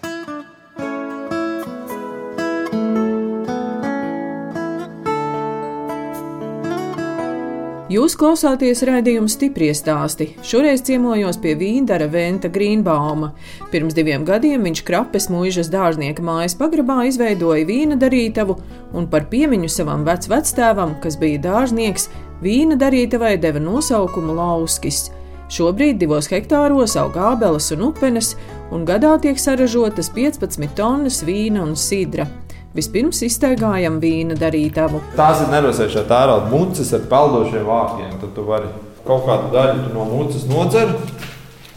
Jūs 7.94 8.16
klausāties 8.18 8.80
raidījuma 8.88 9.30
stipri 9.30 9.68
stāstī. 9.76 10.32
Šoreiz 10.42 10.82
ciemojos 10.88 11.38
pie 11.44 11.52
Vīndara 11.60 12.08
Venta 12.10 12.50
Grīnbauma. 12.50 13.34
Pirms 13.70 13.94
diviem 13.94 14.24
gadiem 14.26 14.64
viņš 14.66 14.82
krapes 14.88 15.28
mūžas 15.30 15.70
dārznieka 15.70 16.24
mājas 16.26 16.56
pagrabā 16.58 17.04
izveidoja 17.10 17.68
vīna 17.70 18.00
darītavu, 18.02 18.56
un 18.98 19.06
par 19.12 19.28
piemiņu 19.30 19.70
savam 19.70 20.08
vecvectēvam, 20.08 20.96
kas 21.04 21.20
bija 21.22 21.44
dārznieks, 21.44 22.08
vīna 22.42 22.80
darītavai 22.82 23.36
deva 23.44 23.62
nosaukumu 23.62 24.40
Lauskis. 24.40 25.12
Šobrīd 25.54 26.00
divos 26.02 26.32
hektāros 26.34 26.96
aug 26.98 27.20
ābeles 27.20 27.70
un 27.76 27.92
upenes, 27.92 28.34
un 28.74 28.88
gadā 28.90 29.20
tiek 29.22 29.38
saražotas 29.38 30.10
15 30.16 30.74
tonnas 30.80 31.22
vīna 31.28 31.62
un 31.68 31.78
sidra. 31.78 32.26
Vispirms 32.74 33.20
iztaigājam 33.22 34.00
vīna 34.02 34.34
darītavu. 34.34 34.98
Tās 35.14 35.44
ir 35.44 35.52
nerosējušās 35.52 36.08
tērauda 36.10 36.50
mucas 36.50 36.88
ar 36.98 37.04
peldošiem 37.12 37.68
vākiem. 37.68 38.14
Tad 38.18 38.32
tu 38.34 38.46
vari 38.48 38.72
kaut 39.06 39.28
kādu 39.28 39.52
daļu 39.54 39.92
no 39.94 40.08
mucas 40.10 40.48
nodzer, 40.50 40.96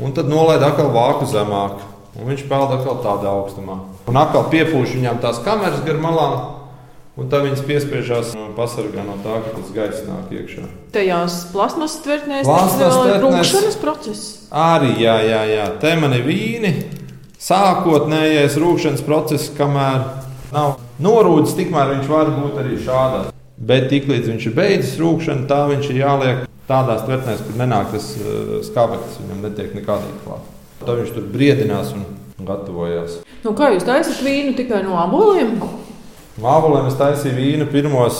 un 0.00 0.14
tad 0.16 0.30
nolaid 0.32 0.64
atkal 0.64 0.88
vāku 0.94 1.28
zemāk. 1.28 1.82
Un 2.16 2.30
viņš 2.30 2.46
peld 2.48 2.72
atkal 2.78 2.96
tādā 3.04 3.28
augstumā. 3.28 3.76
Un 4.08 4.16
atkal 4.16 4.46
piepūš 4.48 4.94
viņam 4.96 5.18
tās 5.20 5.42
kameras 5.44 5.82
gar 5.84 6.00
malām. 6.00 6.38
Un 7.20 7.28
tā 7.32 7.42
viņas 7.44 7.60
piespiežās 7.68 8.32
un 8.36 8.54
pasargā 8.56 9.04
no 9.04 9.18
tā, 9.24 9.36
ka 9.44 9.52
tas 9.52 9.68
gaisa 9.76 10.02
nāk 10.08 10.32
iekšā. 10.32 10.64
Tajās 10.96 11.36
plasmasas 11.52 12.00
tvertnēs 12.04 12.48
Plasmas 12.48 12.80
tas 12.80 12.96
vēl 12.96 13.12
ir 13.12 13.22
rūkšanas 13.24 13.78
process. 13.84 14.32
Arī, 14.48 14.94
jā, 15.04 15.18
jā, 15.28 15.44
jā. 15.52 15.68
te 15.80 15.92
man 16.00 16.16
ir 16.16 16.24
vīni. 16.24 16.72
Sākotnējais 17.40 18.56
rūkšanas 18.60 19.04
process, 19.04 19.52
kamēr 19.56 20.04
nav 20.56 20.76
norūdis, 21.02 21.56
tikmēr 21.58 21.94
viņš 21.94 22.10
var 22.10 22.30
būt 22.34 22.60
arī 22.62 22.76
šādā. 22.82 23.22
Bet 23.56 23.88
tiklīdz 23.92 24.28
viņš 24.30 24.50
ir 24.50 24.54
beidzis 24.56 24.98
rūkšanu, 25.00 25.46
tā 25.48 25.62
viņš 25.70 25.88
ir 25.90 26.00
jāliek 26.02 26.44
tādās 26.68 27.04
tvertnēs, 27.06 27.42
kur 27.46 27.58
nenāk 27.60 27.92
tas 27.94 28.10
uh, 28.18 28.58
skābeklis, 28.66 29.18
viņam 29.22 29.42
netiek 29.46 29.74
nekādīgi 29.78 30.20
klāt. 30.24 30.52
Tad 30.82 31.00
viņš 31.00 31.12
tur 31.16 31.26
briedinās 31.32 31.92
un 31.96 32.04
gatavojās. 32.46 33.20
Nu, 33.44 33.54
kā 33.56 33.70
jūs 33.72 33.86
taisat 33.86 34.20
vīnu 34.26 34.56
tikai 34.58 34.82
no 34.84 34.98
aboliem? 35.00 35.56
Mābolēm 36.42 36.90
es 36.90 36.98
taisīju 37.00 37.36
vīnu 37.38 37.68
pirmos 37.72 38.18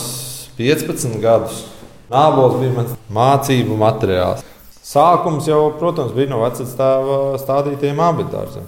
15 0.57 1.19
gadus. 1.21 1.65
Mābols 2.09 2.55
bija 2.61 2.73
mans 2.73 2.95
mācību 3.13 3.77
materiāls. 3.77 4.45
Sākums 4.87 5.49
jau, 5.49 5.67
protams, 5.77 6.15
bija 6.15 6.31
no 6.31 6.39
vecāka 6.45 7.35
stādītiem 7.41 7.99
abitāriem. 8.01 8.65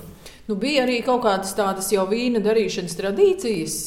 Nu, 0.49 0.57
bija 0.59 0.83
arī 0.83 0.99
kaut 1.05 1.23
kādas 1.23 1.55
tādas 1.57 1.87
jau 1.93 2.03
vīna 2.09 2.41
darīšanas 2.43 2.97
tradīcijas. 2.97 3.77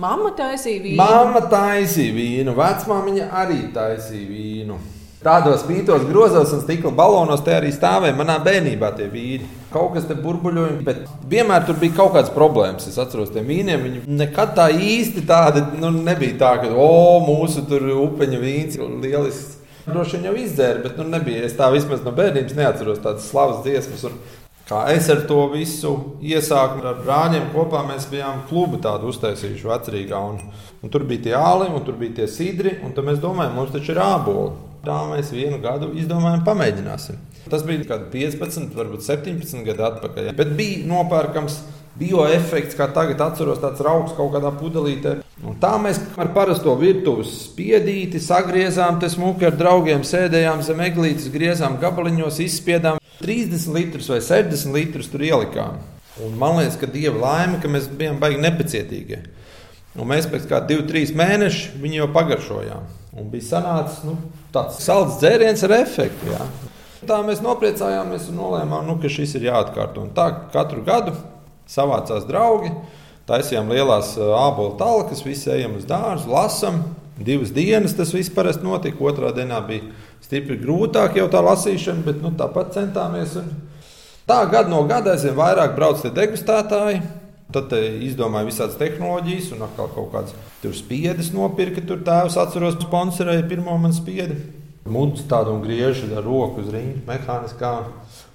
Mama 0.00 0.30
taisīja 0.32 0.80
vīnu. 0.80 0.96
Māma 0.96 1.42
taisīja 1.50 2.14
vīnu, 2.16 2.54
vecmāmiņa 2.56 3.26
arī 3.36 3.58
taisīja 3.74 4.28
vīnu. 4.30 4.78
Tādos 5.20 5.60
spītos 5.60 6.06
grozos 6.08 6.54
un 6.56 6.62
stikla 6.62 6.94
balonos 6.96 7.42
te 7.44 7.52
arī 7.52 7.68
stāvēja 7.74 8.16
manā 8.16 8.38
bērnībā 8.40 8.94
tie 8.96 9.10
vīni. 9.12 9.44
Kaut 9.68 9.92
kas 9.98 10.06
te 10.08 10.16
burbuļoja, 10.16 10.78
bet 10.86 11.02
vienmēr 11.28 11.66
tur 11.68 11.76
bija 11.82 11.98
kaut 11.98 12.14
kādas 12.14 12.32
problēmas. 12.32 12.88
Es 12.88 12.96
atceros, 13.02 13.28
tiem 13.34 13.44
vīniem 13.50 13.84
viņi 13.84 14.02
nekad 14.22 14.56
tā 14.56 14.70
īsti 14.72 15.26
tādi 15.28 15.66
nu, 15.82 15.92
nebija. 15.98 16.38
Tā, 16.40 16.54
ka, 16.62 16.72
o, 16.72 17.20
mūsu 17.26 17.66
tur 17.68 17.84
upeņa 18.06 18.40
vīns 18.40 18.80
ir 18.80 18.88
lielisks. 19.04 19.58
Droši 19.84 20.16
vien 20.16 20.30
jau 20.30 20.36
izdzēra, 20.40 20.80
bet 20.86 20.96
nu, 20.96 21.04
nebija. 21.12 21.44
Es 21.44 21.58
tā 21.58 21.68
vismaz 21.74 22.00
no 22.06 22.16
bērnības 22.16 22.56
neatceros 22.56 23.04
tādas 23.04 23.28
slavas 23.28 23.60
dziesmas. 23.66 24.08
Un, 24.08 24.16
Kā 24.70 24.84
es 24.94 25.08
ar 25.10 25.24
to 25.26 25.48
visu 25.50 25.90
iesāku, 26.22 26.78
ar 26.86 27.00
brāļiem 27.02 27.48
kopā 27.50 27.80
mēs 27.88 28.04
bijām 28.06 28.44
klubu 28.46 28.78
tādu 28.78 29.08
uztaisījuši 29.10 29.66
vecrīgā. 29.66 30.20
Un, 30.30 30.36
un 30.78 30.92
tur 30.94 31.02
bija 31.08 31.24
tie 31.24 31.32
āli, 31.34 31.66
un 31.74 31.82
tur 31.82 31.96
bija 31.98 32.20
tie 32.20 32.28
sidri, 32.30 32.76
un 32.86 32.94
tad 32.94 33.08
mēs 33.08 33.18
domājam, 33.18 33.56
mums 33.58 33.72
taču 33.74 33.96
ir 33.96 33.98
āboli. 34.04 34.52
Tā 34.84 35.00
mēs 35.10 35.32
vienu 35.34 35.58
gadu 35.60 35.90
izdomājām, 35.98 36.44
pamēģināsim. 36.46 37.18
Tas 37.50 37.66
bija 37.66 37.82
kaut 37.82 38.06
kādi 38.12 38.22
15, 38.30 38.70
varbūt 38.78 39.02
17 39.08 39.66
gadi 39.66 39.84
atpakaļ. 39.88 40.30
Bet 40.38 40.54
bija 40.54 40.86
nopērkams 40.86 41.58
bioefekts, 41.98 42.78
kā 42.78 42.86
tagad 42.94 43.26
atceros, 43.26 43.58
tāds 43.58 43.82
rauks 43.82 44.14
kaut 44.14 44.30
kādā 44.36 44.54
pudelītē. 44.54 45.16
Un 45.42 45.58
tā 45.58 45.74
mēs 45.82 45.98
ar 46.14 46.30
parasto 46.36 46.76
virtuves 46.78 47.34
spiedīti 47.48 48.22
sagriezām, 48.22 49.02
te 49.02 49.10
smuki 49.10 49.50
ar 49.50 49.58
draugiem 49.58 50.06
sēdējām 50.06 50.62
zem 50.62 50.86
eglītes, 50.86 51.26
griezām 51.34 51.80
gabaliņos, 51.82 52.38
izspiedām 52.46 52.99
30 53.20 53.74
litrus 53.76 54.08
vai 54.10 54.20
60 54.24 54.74
litrus 54.74 55.10
tur 55.12 55.24
ielikām. 55.24 55.80
Un 56.24 56.34
man 56.40 56.58
liekas, 56.58 56.78
ka 56.80 56.88
dieva 56.90 57.20
laime, 57.20 57.60
ka 57.62 57.68
mēs 57.70 57.88
bijām 57.96 58.18
baigi 58.20 58.40
nepacietīgi. 58.42 59.20
Un 59.98 60.08
mēs 60.10 60.28
pēc 60.30 60.46
kā 60.50 60.60
2-3 60.68 61.14
mēnešiem 61.18 61.80
viņu 61.82 62.02
jau 62.02 62.08
pagaršojām. 62.14 62.88
Un 63.18 63.30
bija 63.32 63.48
sanācis 63.48 64.04
nu, 64.06 64.14
tāds 64.54 64.78
salds 64.84 65.18
dzēriens 65.22 65.64
ar 65.66 65.74
efektu. 65.80 66.30
Jā. 66.30 66.44
Tā 67.08 67.18
mēs 67.26 67.40
nopriecājāmies 67.42 68.28
un 68.30 68.38
nolēmām, 68.38 68.86
nu, 68.86 68.98
ka 69.02 69.10
šis 69.10 69.34
ir 69.38 69.48
jāatkārto. 69.48 70.04
Un 70.04 70.12
tā 70.14 70.28
katru 70.52 70.84
gadu 70.86 71.16
savācās 71.70 72.26
draugi, 72.28 72.70
taisījām 73.30 73.72
lielās 73.72 74.14
ābolu 74.20 74.76
talkas, 74.78 75.24
visi 75.26 75.50
ejam 75.54 75.78
uz 75.80 75.88
dārzu, 75.88 76.30
lasām. 76.30 76.82
Divas 77.20 77.50
dienas 77.52 77.92
tas 77.96 78.14
viss 78.16 78.32
parasti 78.32 78.64
notika. 78.64 79.02
Otrā 79.04 79.32
dienā 79.36 79.58
bija 79.66 79.90
stipri 80.30 80.60
grūtāk 80.62 81.18
jau 81.18 81.26
tā 81.30 81.42
lasīšana, 81.42 82.04
bet 82.06 82.20
nu, 82.22 82.30
tāpat 82.38 82.76
centāmies. 82.76 83.34
Un 83.40 83.50
tā 84.30 84.44
gada 84.52 84.70
no 84.70 84.84
gada 84.86 85.16
aizvien 85.16 85.34
vairāk 85.34 85.74
brauc 85.74 85.98
tie 86.04 86.12
degustētāji. 86.14 87.02
Tad 87.50 87.72
izdomāja 87.74 88.46
visādas 88.46 88.78
tehnoloģijas, 88.78 89.48
un 89.56 89.64
atkal 89.66 89.88
kaut 89.90 90.12
kādas 90.12 90.76
spiedas 90.78 91.32
nopirka. 91.34 91.82
Tur 91.82 92.04
tēvs 92.06 92.38
atceros, 92.38 92.78
sponsorēja 92.78 93.42
pirmo 93.50 93.74
man 93.82 93.96
spiedi. 93.96 94.38
Mūcis 94.90 95.26
tādu 95.28 95.56
un 95.56 95.64
griež 95.64 96.04
ar 96.14 96.22
roku 96.24 96.62
uz 96.62 96.70
rīņa, 96.70 97.02
mehāniskā. 97.08 97.72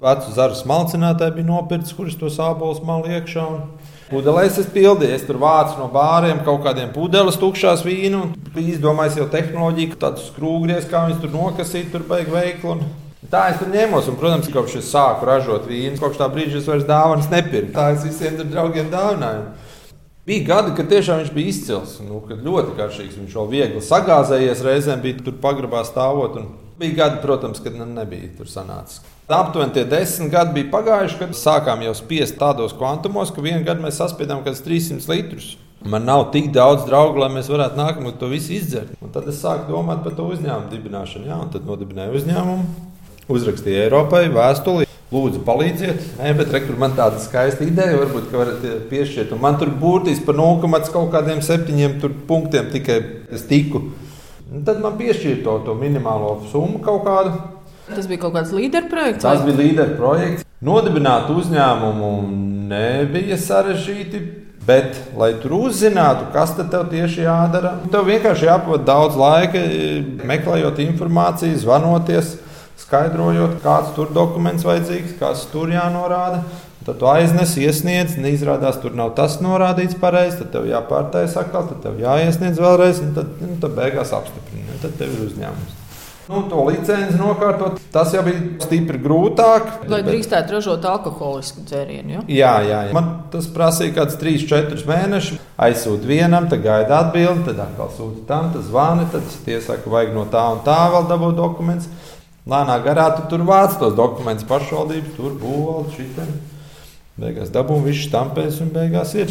Vecu 0.04 0.36
zaru 0.36 0.58
smalcinātāju 0.60 1.38
bija 1.38 1.48
nopircis, 1.48 1.96
kurš 1.96 2.20
to 2.20 2.28
sābols 2.32 2.84
mal 2.84 3.08
iekšā. 3.08 3.46
Un 3.56 3.64
Pudelēs 4.06 4.60
es 4.62 4.68
pildīju, 4.70 5.16
es 5.16 5.24
tur 5.26 5.40
vācu 5.42 5.80
no 5.80 5.88
bāriem 5.90 6.44
kaut 6.46 6.60
kādiem 6.62 6.92
pudeles, 6.94 7.38
tukšās 7.40 7.82
vīnu. 7.82 8.20
Izdomājis 8.54 9.18
jau 9.18 9.26
tehnoloģiju, 9.32 9.94
ka 9.94 10.04
tādus 10.04 10.28
skrūvgriezus, 10.30 10.86
kā 10.92 11.08
viņus 11.08 11.24
tur 11.24 11.34
nokasīt, 11.34 11.90
tur 11.90 12.06
beigas 12.06 12.36
veiklu. 12.36 12.76
Un 12.76 12.86
Tā 13.26 13.48
es 13.50 13.56
tur 13.58 13.72
ņēmos, 13.72 14.06
un, 14.06 14.16
protams, 14.20 14.48
kopš 14.54 14.76
es 14.78 14.90
sāku 14.92 15.26
ražot 15.26 15.64
vīnu, 15.66 15.98
kopš 15.98 16.20
tā 16.20 16.28
brīža 16.30 16.60
es 16.60 16.68
vairs 16.70 16.84
dāvanas 16.86 17.26
nepirku. 17.32 17.72
Tā 17.74 17.88
es 17.96 18.04
visiem 18.06 18.36
draugiem 18.52 18.92
dāvināju. 18.92 19.48
Bija 20.26 20.44
gadi, 20.46 20.74
kad 20.78 20.90
tiešām 20.90 21.24
viņš 21.24 21.32
bija 21.34 21.50
izcils. 21.50 21.96
Nu, 22.06 22.20
ļoti 22.30 22.76
garšīgs. 22.78 23.18
Viņš 23.18 23.34
vēl 23.40 23.50
viegli 23.50 23.82
sagāzējies, 23.82 24.62
reizēm 24.66 25.02
bija 25.02 25.26
tur 25.26 25.38
pagrabā 25.42 25.82
stāvot. 25.86 26.38
Bija 26.78 27.00
gadi, 27.02 27.20
protams, 27.24 27.62
kad 27.64 27.74
nebija 27.78 28.30
tur 28.38 28.50
sanācis. 28.50 29.02
Aptuveni 29.26 29.72
tie 29.74 29.82
desmit 29.82 30.30
gadi 30.30 30.52
bija 30.54 30.68
pagājuši, 30.70 31.16
kad 31.18 31.32
sākām 31.34 31.80
jau 31.82 31.92
spiest 31.98 32.36
tādos 32.38 32.70
kvantumos, 32.78 33.32
ka 33.34 33.42
vienā 33.42 33.64
gadā 33.66 33.82
mēs 33.82 33.96
saspiedām 33.98 34.38
kaut 34.38 34.52
kādus 34.52 34.62
300 34.62 35.10
litrus. 35.10 35.48
Man 35.82 36.06
nav 36.06 36.28
tik 36.34 36.52
daudz 36.54 36.84
draugu, 36.86 37.18
lai 37.18 37.32
mēs 37.34 37.50
varētu 37.50 37.74
nākamā 37.74 38.12
to 38.20 38.28
visu 38.30 38.54
izdzert. 38.54 38.92
Un 39.02 39.10
tad 39.14 39.26
es 39.26 39.40
sāku 39.42 39.72
domāt 39.72 40.04
par 40.04 40.14
to 40.14 40.28
uzņēmumu 40.30 40.70
dibināšanu. 40.70 41.26
Jā, 41.26 41.40
un 41.42 41.50
tad 41.50 41.66
nodibināju 41.66 42.14
uzņēmumu, 42.20 42.86
uzrakstīju 43.34 43.82
Eiropai 43.88 44.28
vēstuli. 44.30 44.86
Lūdzu, 45.10 45.42
palīdziet. 45.46 46.06
Nē, 46.20 46.30
bet 46.38 46.54
re, 46.54 46.62
man 46.78 46.94
tāda 46.94 47.18
skaista 47.22 47.66
ideja, 47.66 47.98
varbūt, 47.98 48.30
ka 48.30 48.40
varat 48.44 48.62
eh, 48.66 48.78
piešķirt. 48.90 49.34
Un 49.34 49.42
man 49.42 49.58
tur 49.58 49.74
būtībā 49.74 50.22
par 50.26 50.38
0,7 50.38 50.94
kaut 50.94 51.10
kādiem 51.14 51.42
septiņiem 51.42 51.98
tur 52.02 52.14
punktiem 52.30 52.70
tikai 52.70 53.02
es 53.34 53.46
tiku. 53.50 53.88
Un 54.54 54.62
tad 54.66 54.78
man 54.82 54.94
piešķīra 54.98 55.42
to, 55.42 55.60
to 55.66 55.78
minimālo 55.78 56.36
summu 56.54 56.78
kaut 56.86 57.06
kādu. 57.06 57.55
Tas 57.86 58.08
bija 58.10 58.24
kaut 58.24 58.34
kāds 58.34 58.54
līderprojekts. 58.54 59.22
Tas 59.22 59.44
bija 59.46 59.60
līderu 59.60 59.94
projekts. 59.98 60.46
Nodibināt 60.66 61.30
uzņēmumu 61.30 62.10
nebija 62.72 63.38
sarežģīti. 63.40 64.24
Bet, 64.66 64.96
lai 65.14 65.28
tur 65.38 65.52
uzzinātu, 65.60 66.24
kas 66.34 66.56
tev 66.58 66.88
tieši 66.90 67.22
jādara, 67.22 67.76
tev 67.92 68.08
vienkārši 68.08 68.48
jāpavada 68.48 68.82
daudz 68.88 69.14
laika, 69.20 69.60
meklējot 70.26 70.80
informāciju, 70.82 71.60
zvanoties, 71.62 72.32
skaidrojot, 72.82 73.60
kāds 73.62 73.94
tur 73.94 74.10
dokuments 74.16 74.66
vajadzīgs, 74.66 75.14
kas 75.20 75.46
tur 75.52 75.70
jānorāda. 75.70 76.42
Tad 76.82 76.98
tu 76.98 77.06
aiznes, 77.10 77.54
iesniedz, 77.62 78.18
neizrādās, 78.18 78.82
tur 78.82 78.98
nav 78.98 79.14
tas 79.14 79.38
norādīts 79.42 79.98
pareizi. 80.02 80.40
Tad 80.42 80.52
tev 80.54 80.66
jāpārtaisa 80.70 81.44
atkal, 81.44 81.70
tad 81.70 81.86
tev 81.86 82.02
jāiesniedz 82.02 82.58
vēlreiz, 82.62 83.02
un 83.06 83.14
tad, 83.14 83.32
nu, 83.42 83.56
tad 83.62 83.78
beigās 83.78 84.14
apstiprina. 84.18 84.78
Tad 84.82 84.98
tev 84.98 85.14
ir 85.14 85.26
uzņēmums. 85.30 85.75
Nu, 86.26 86.40
to 86.50 86.64
licenci 86.66 87.14
nokārtot, 87.20 87.76
tas 87.94 88.10
jau 88.10 88.24
bija 88.26 88.40
stipri 88.64 88.98
grūtāk. 88.98 89.68
Lai 89.86 90.00
bet- 90.02 90.08
drīkstētu 90.08 90.56
ražot 90.56 90.82
alkoholisku 90.90 91.62
dzērienu. 91.68 92.16
Ja? 92.16 92.22
Jā, 92.26 92.54
jā, 92.66 92.80
jā. 92.88 92.92
Man 92.96 93.10
tas 93.30 93.46
prasīja 93.46 93.94
kaut 93.94 94.08
kādus 94.08 94.18
3, 94.18 94.48
4 94.50 94.86
mēnešus. 94.88 95.38
Aizsūtu 95.56 96.10
vienam, 96.10 96.48
tad 96.50 96.64
gaida 96.66 96.98
atbildi, 97.04 97.44
tad 97.46 97.62
atkal 97.68 97.92
sūta 97.94 98.26
tam, 98.26 98.50
tad 98.52 98.66
zvani, 98.66 99.06
tad 99.12 99.22
tie 99.46 99.60
saka, 99.62 99.86
vajag 99.88 100.14
no 100.18 100.26
tā 100.26 100.42
un 100.56 100.64
tā 100.66 100.80
vēl 100.96 101.06
dabūt 101.14 101.38
dokumentus. 101.38 101.88
Lēnā 102.46 102.82
garā 102.82 103.08
tu 103.16 103.22
tur 103.30 103.46
vāc 103.46 103.78
tos 103.78 103.94
dokumentus 103.94 104.46
pašvaldības, 104.50 105.14
tur 105.16 105.38
būvēt 105.38 105.94
šitā. 105.94 106.26
Beigās 107.16 107.54
dabūjām 107.54 107.86
visu 107.86 108.08
stampēs 108.10 108.60
un 108.62 108.74
beigās 108.74 109.14
ir. 109.14 109.30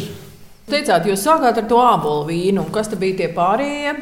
Teicāt, 0.66 1.04
jūs 1.06 1.22
sākāt 1.22 1.60
ar 1.60 1.68
to 1.68 1.76
ābolu 1.78 2.24
vīnu, 2.26 2.64
un 2.64 2.72
kas 2.74 2.88
tad 2.88 2.98
bija 2.98 3.20
tie 3.20 3.28
pārējie? 3.36 3.92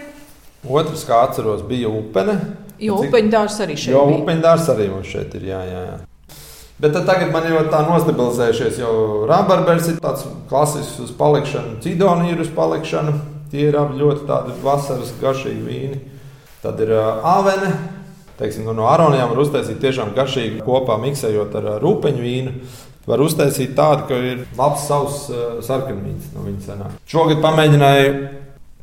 Otrs, 0.65 1.03
kā 1.05 1.27
atceros, 1.27 1.61
bija 1.69 1.91
upene. 1.93 2.39
Jo 2.85 2.99
upeņdārs 3.05 3.61
arī 3.65 3.77
šeit 3.79 3.95
jo, 3.95 4.03
bija. 4.07 4.17
Jo 4.17 4.25
upeņdārs 4.25 4.73
arī 4.75 4.91
mums 4.93 5.13
šeit 5.13 5.39
ir, 5.39 5.47
jā, 5.53 5.61
jā. 5.69 5.85
jā. 5.91 6.01
Bet 6.85 6.97
tagad 7.07 7.31
man 7.31 7.47
jau 7.47 7.61
tā 7.71 7.85
nostabilizējušies, 7.87 8.81
jau 8.83 8.95
rābarbers 9.31 9.87
ir 9.93 10.01
tāds 10.03 10.27
klasisks 10.51 10.99
uz 11.07 11.13
palikšanu, 11.15 11.79
cidonija 11.85 12.35
ir 12.35 12.43
uz 12.43 12.51
palikšanu. 12.55 13.15
Tie 13.53 13.69
ir 13.69 13.77
abi 13.79 14.01
ļoti 14.01 14.25
tādi 14.27 14.57
vasaras 14.65 15.13
garšīgi 15.21 15.61
vīni. 15.63 16.01
Tad 16.65 16.81
ir 16.83 16.91
uh, 16.97 17.21
avene. 17.23 17.71
Teiksim, 18.35 18.65
nu, 18.67 18.73
no 18.75 18.89
aronijām 18.91 19.31
var 19.31 19.45
uztaisīt 19.45 19.79
tiešām 19.79 20.11
garšīgi 20.17 20.65
kopā 20.67 20.97
miksējot 20.99 21.55
ar 21.61 21.69
rūpeņu 21.85 22.25
vīnu. 22.25 22.55
Var 23.07 23.23
uztaisīt 23.23 23.77
tādu, 23.79 24.09
ka 24.09 24.19
ir 24.19 24.43
labs 24.59 24.89
savs 24.89 25.21
uh, 25.31 25.45
sarkanvīns 25.63 26.33
no 26.35 26.43
viņa 26.49 26.67
senāk. 26.67 26.99
Šogad 27.07 27.39
pamēģināju 27.45 28.11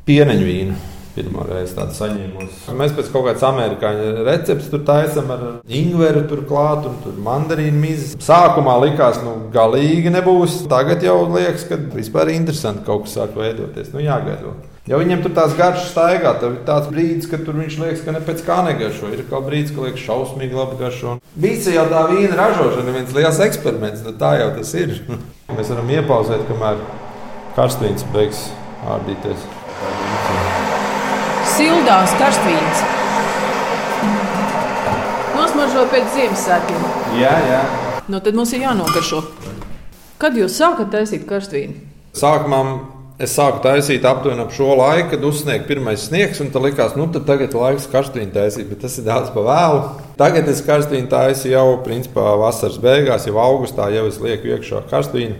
pieneņu 0.08 0.48
vīnu. 0.48 0.80
Pirmā 1.12 1.44
reize 1.44 1.74
tādu 1.76 1.92
saņēmos. 1.92 2.60
Mēs 2.78 2.94
pēc 2.96 3.08
kaut 3.12 3.26
kādas 3.26 3.42
amerikāņu 3.44 4.24
receptes 4.24 4.70
tur 4.72 4.80
taisām 4.88 5.28
ar 5.34 5.42
ingveru, 5.68 6.22
tur 6.30 6.40
klāt 6.48 6.86
un 6.88 6.94
tur 7.04 7.18
mandarīnu 7.20 7.82
mizas. 7.82 8.14
Sākumā 8.24 8.78
likās, 8.86 9.20
nu, 9.20 9.34
galīgi 9.52 10.12
nebūs. 10.14 10.62
Tagad 10.72 11.04
jau 11.04 11.18
liekas, 11.34 11.66
ka 11.68 11.76
vispār 11.92 12.32
interesanti 12.32 12.86
kaut 12.88 13.04
kas 13.04 13.18
sāk 13.18 13.36
veidoties. 13.36 13.92
Nu, 13.92 14.00
jāgaida. 14.00 14.54
Ja 14.88 14.98
viņam 14.98 15.20
tur 15.22 15.36
tās 15.36 15.52
garšas 15.54 15.92
staigā, 15.92 16.32
tad 16.40 16.48
ir 16.48 16.64
tāds 16.66 16.88
brīdis, 16.90 17.28
kad 17.30 17.44
viņš 17.46 17.78
liekas, 17.84 18.02
ka 18.06 18.16
ne 18.16 18.24
pēc 18.24 18.40
kā 18.48 18.62
negaršo. 18.66 19.12
Ir 19.12 19.26
kaut 19.28 19.46
brīdis, 19.46 19.76
kad 19.76 19.84
liekas 19.86 20.08
šausmīgi 20.08 20.58
labi 20.58 20.80
garšo. 20.80 21.18
Bija 21.36 21.76
jau 21.76 21.88
tā 21.92 22.06
vīna 22.08 22.40
ražošana, 22.40 22.96
viens 22.96 23.14
liels 23.14 23.44
eksperiments. 23.46 24.02
Nu, 24.08 24.16
tā 24.16 24.38
jau 24.40 24.50
tas 24.56 24.74
ir. 24.80 24.96
Mēs 25.56 25.70
varam 25.76 25.96
iepauzēt, 26.00 26.48
kamēr 26.48 26.80
karstvīns 27.58 28.08
beigs 28.16 28.48
ārdīties 28.88 29.61
sildās 31.62 32.12
karstvīns. 32.18 32.80
Nosmaržo 35.36 35.84
pēc 35.92 36.08
Ziemassvētkiem. 36.16 36.86
Jā, 37.20 37.34
jā. 37.46 37.60
Nu, 38.10 38.18
tad 38.24 38.34
mums 38.34 38.50
ir 38.56 38.64
jānogaršo. 38.64 39.20
Kad 40.22 40.38
jūs 40.38 40.56
sākat 40.58 40.90
taisīt 40.94 41.22
karstvīnu? 41.28 41.76
Sākumā 42.18 42.62
es 43.22 43.36
sāku 43.38 43.62
taisīt 43.62 44.02
aptuveni 44.08 44.42
ap 44.42 44.50
šo 44.56 44.72
laiku, 44.80 45.12
kad 45.12 45.28
uzsniegts 45.28 45.68
pirmais 45.70 46.08
sniegs, 46.08 46.42
un 46.42 46.50
tad 46.50 46.66
likās, 46.66 46.98
nu, 46.98 47.06
tad 47.14 47.28
tagad 47.30 47.54
ir 47.54 47.62
laiks 47.62 47.86
karstvīnu 47.94 48.34
taisīt, 48.34 48.66
bet 48.72 48.82
tas 48.82 48.98
ir 48.98 49.06
daudz 49.06 49.30
pa 49.30 49.46
vēlu. 49.46 49.86
Tagad 50.18 50.50
es 50.50 50.66
karstvīnu 50.66 51.12
taisu 51.14 51.54
jau 51.54 51.66
principā 51.86 52.34
vasaras 52.42 52.82
beigās, 52.82 53.30
jau 53.30 53.38
augustā 53.44 53.86
jau 53.94 54.08
es 54.10 54.18
lieku 54.24 54.50
iekšā 54.50 54.82
karstvīnu, 54.90 55.38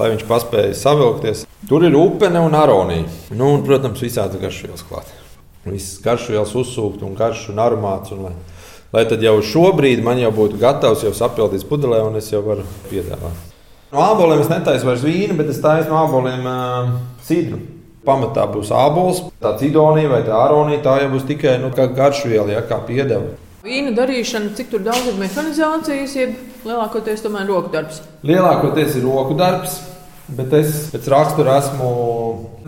lai 0.00 0.12
viņš 0.16 0.26
paspēja 0.26 0.76
savilkties. 0.82 1.46
Tur 1.70 1.86
ir 1.86 1.94
upene 1.94 2.42
un 2.42 2.58
aronija. 2.58 3.06
Nu, 3.30 3.54
un, 3.54 3.66
protams, 3.66 4.02
visādi 4.02 4.42
garšvielas 4.42 4.82
klāta. 4.90 5.21
Viss 5.62 6.00
garšvielas 6.02 6.56
uzsūkt 6.58 7.04
un 7.06 7.14
garš 7.18 7.46
un 7.52 7.60
aromāts. 7.62 8.10
Un 8.14 8.26
lai, 8.26 8.32
lai 8.94 9.04
tad 9.10 9.22
jau 9.22 9.36
šobrīd 9.46 10.02
man 10.02 10.18
jau 10.18 10.32
būtu 10.34 10.58
gatavs, 10.62 11.04
jau 11.06 11.12
sapildīts 11.14 11.66
pudelē, 11.68 12.00
un 12.08 12.18
es 12.18 12.32
jau 12.32 12.42
varu 12.46 12.66
piedāvāt. 12.90 13.52
No 13.92 14.00
āboliem 14.06 14.40
es 14.40 14.50
netaisu 14.50 14.88
vairs 14.88 15.04
vīnu, 15.04 15.36
bet 15.38 15.52
es 15.52 15.60
taisu 15.62 15.92
no 15.92 16.00
āboliem 16.00 16.48
uh, 16.48 16.90
sidru. 17.22 17.60
Pamatā 18.02 18.48
būs 18.50 18.72
ābols, 18.74 19.20
tā 19.38 19.52
cidonija 19.60 20.10
vai 20.10 20.24
tā 20.26 20.34
aronija. 20.34 20.80
Tā 20.82 20.96
jau 21.04 21.12
būs 21.12 21.28
tikai 21.28 21.58
nu, 21.62 21.70
garšviela, 21.70 22.48
ja, 22.50 22.64
kā 22.66 22.80
piedeva. 22.88 23.36
Vīna 23.62 23.92
darīšana, 23.94 24.56
cik 24.58 24.72
daudz 24.82 25.12
ir 25.12 25.20
mehanizācijas, 25.20 26.16
jeb 26.18 26.66
lielākoties 26.66 27.22
tomēr 27.22 27.46
roku 27.46 27.70
darbs? 27.70 28.00
Lielākoties 28.26 28.96
ir 28.98 29.06
roku 29.06 29.36
darbs. 29.38 29.76
Bet 30.30 30.52
es 30.54 30.86
pēc 30.92 31.08
rakstura 31.10 31.56
esmu, 31.58 31.88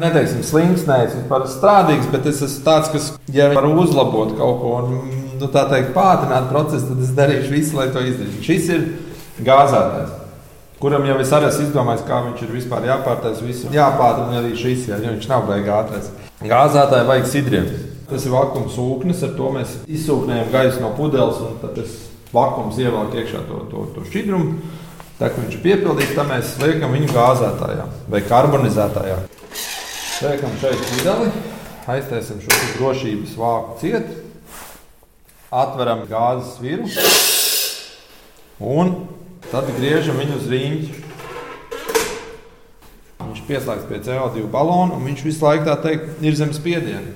neteiksim, 0.00 0.42
slings, 0.44 0.82
neesmu 0.88 1.22
par 1.30 1.46
strādīgs, 1.48 2.08
bet 2.12 2.26
es 2.26 2.42
esmu 2.42 2.64
tāds, 2.66 2.90
kas, 2.92 3.06
ja 3.32 3.46
var 3.54 3.68
uzlabot 3.70 4.34
kaut 4.36 4.58
ko 4.60 4.72
un, 4.80 4.96
nu, 5.38 5.48
tā 5.54 5.62
teikt, 5.70 5.94
pātrināt 5.94 6.50
procesu, 6.50 6.90
tad 6.90 7.04
es 7.06 7.14
darīšu 7.14 7.54
visu, 7.54 7.78
lai 7.78 7.88
to 7.94 8.02
izdarītu. 8.02 8.42
Šis 8.44 8.68
ir 8.74 8.84
gāzētājs, 9.46 10.12
kuram 10.82 11.06
jau 11.08 11.16
es 11.22 11.32
arī 11.38 11.48
esmu 11.52 11.68
izdomājis, 11.68 12.06
kā 12.10 12.20
viņš 12.26 12.44
ir 12.44 12.54
vispār 12.58 12.88
jāpārtais, 12.90 13.42
visu 13.46 13.72
jāpātrina 13.74 14.42
arī 14.42 14.54
šis, 14.58 14.88
ja 14.90 14.98
viņš 15.00 15.30
nav 15.30 15.46
beigas 15.48 15.78
ātrais. 15.78 16.12
Gāzētāji 16.44 17.10
vajag 17.12 17.30
sidriem. 17.30 17.68
Tas 18.10 18.26
ir 18.26 18.34
vakums 18.34 18.74
sūknis, 18.76 19.22
ar 19.24 19.30
to 19.38 19.50
mēs 19.54 19.78
izsūknējam 19.88 20.50
gaisu 20.52 20.82
no 20.82 20.90
pudeles, 20.98 21.38
un 21.40 21.54
tad 21.62 21.78
tas 21.78 21.94
vakums 22.34 22.76
ievelk 22.82 23.14
iekšā 23.16 23.46
to, 23.48 23.62
to, 23.70 23.86
to 23.94 24.04
šķidrumu. 24.10 24.58
Tā 25.14 25.28
kā 25.30 25.38
viņš 25.38 25.52
ir 25.54 25.62
piepildīts, 25.62 26.14
tad 26.16 26.26
mēs 26.26 26.56
liekam 26.58 26.90
viņu 26.96 27.12
gāzētājā 27.14 27.84
vai 28.10 28.20
karbonizētājā. 28.26 29.18
Liekam 30.24 30.56
šeit 30.58 30.80
pudeli, 30.88 31.28
aiztaisam 31.94 32.40
šo 32.42 32.56
drošības 32.74 33.36
vāku 33.38 33.76
ciet, 33.78 34.08
atveram 35.54 36.02
gāzes 36.10 36.56
viru 36.58 36.88
un 38.58 38.90
tad 39.52 39.70
griežam 39.76 40.18
viņu 40.18 40.40
uz 40.40 40.50
rīņķi. 40.50 41.02
Viņš 43.22 43.42
pieslēgts 43.46 43.86
pie 43.86 44.00
CO2 44.08 44.48
balona 44.50 44.98
un 44.98 45.06
viņš 45.06 45.22
visu 45.28 45.46
laiku 45.46 45.68
tā 45.68 45.76
teikt, 45.84 46.10
ir 46.26 46.34
zem 46.38 46.50
spiediena. 46.56 47.14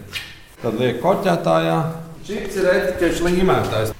Tad 0.62 0.78
liek 0.78 1.02
koķētājā. 1.02 1.78
Šis 2.28 2.60
ir 2.62 2.70
etiķešu 2.76 3.26
līmētājs. 3.26 3.90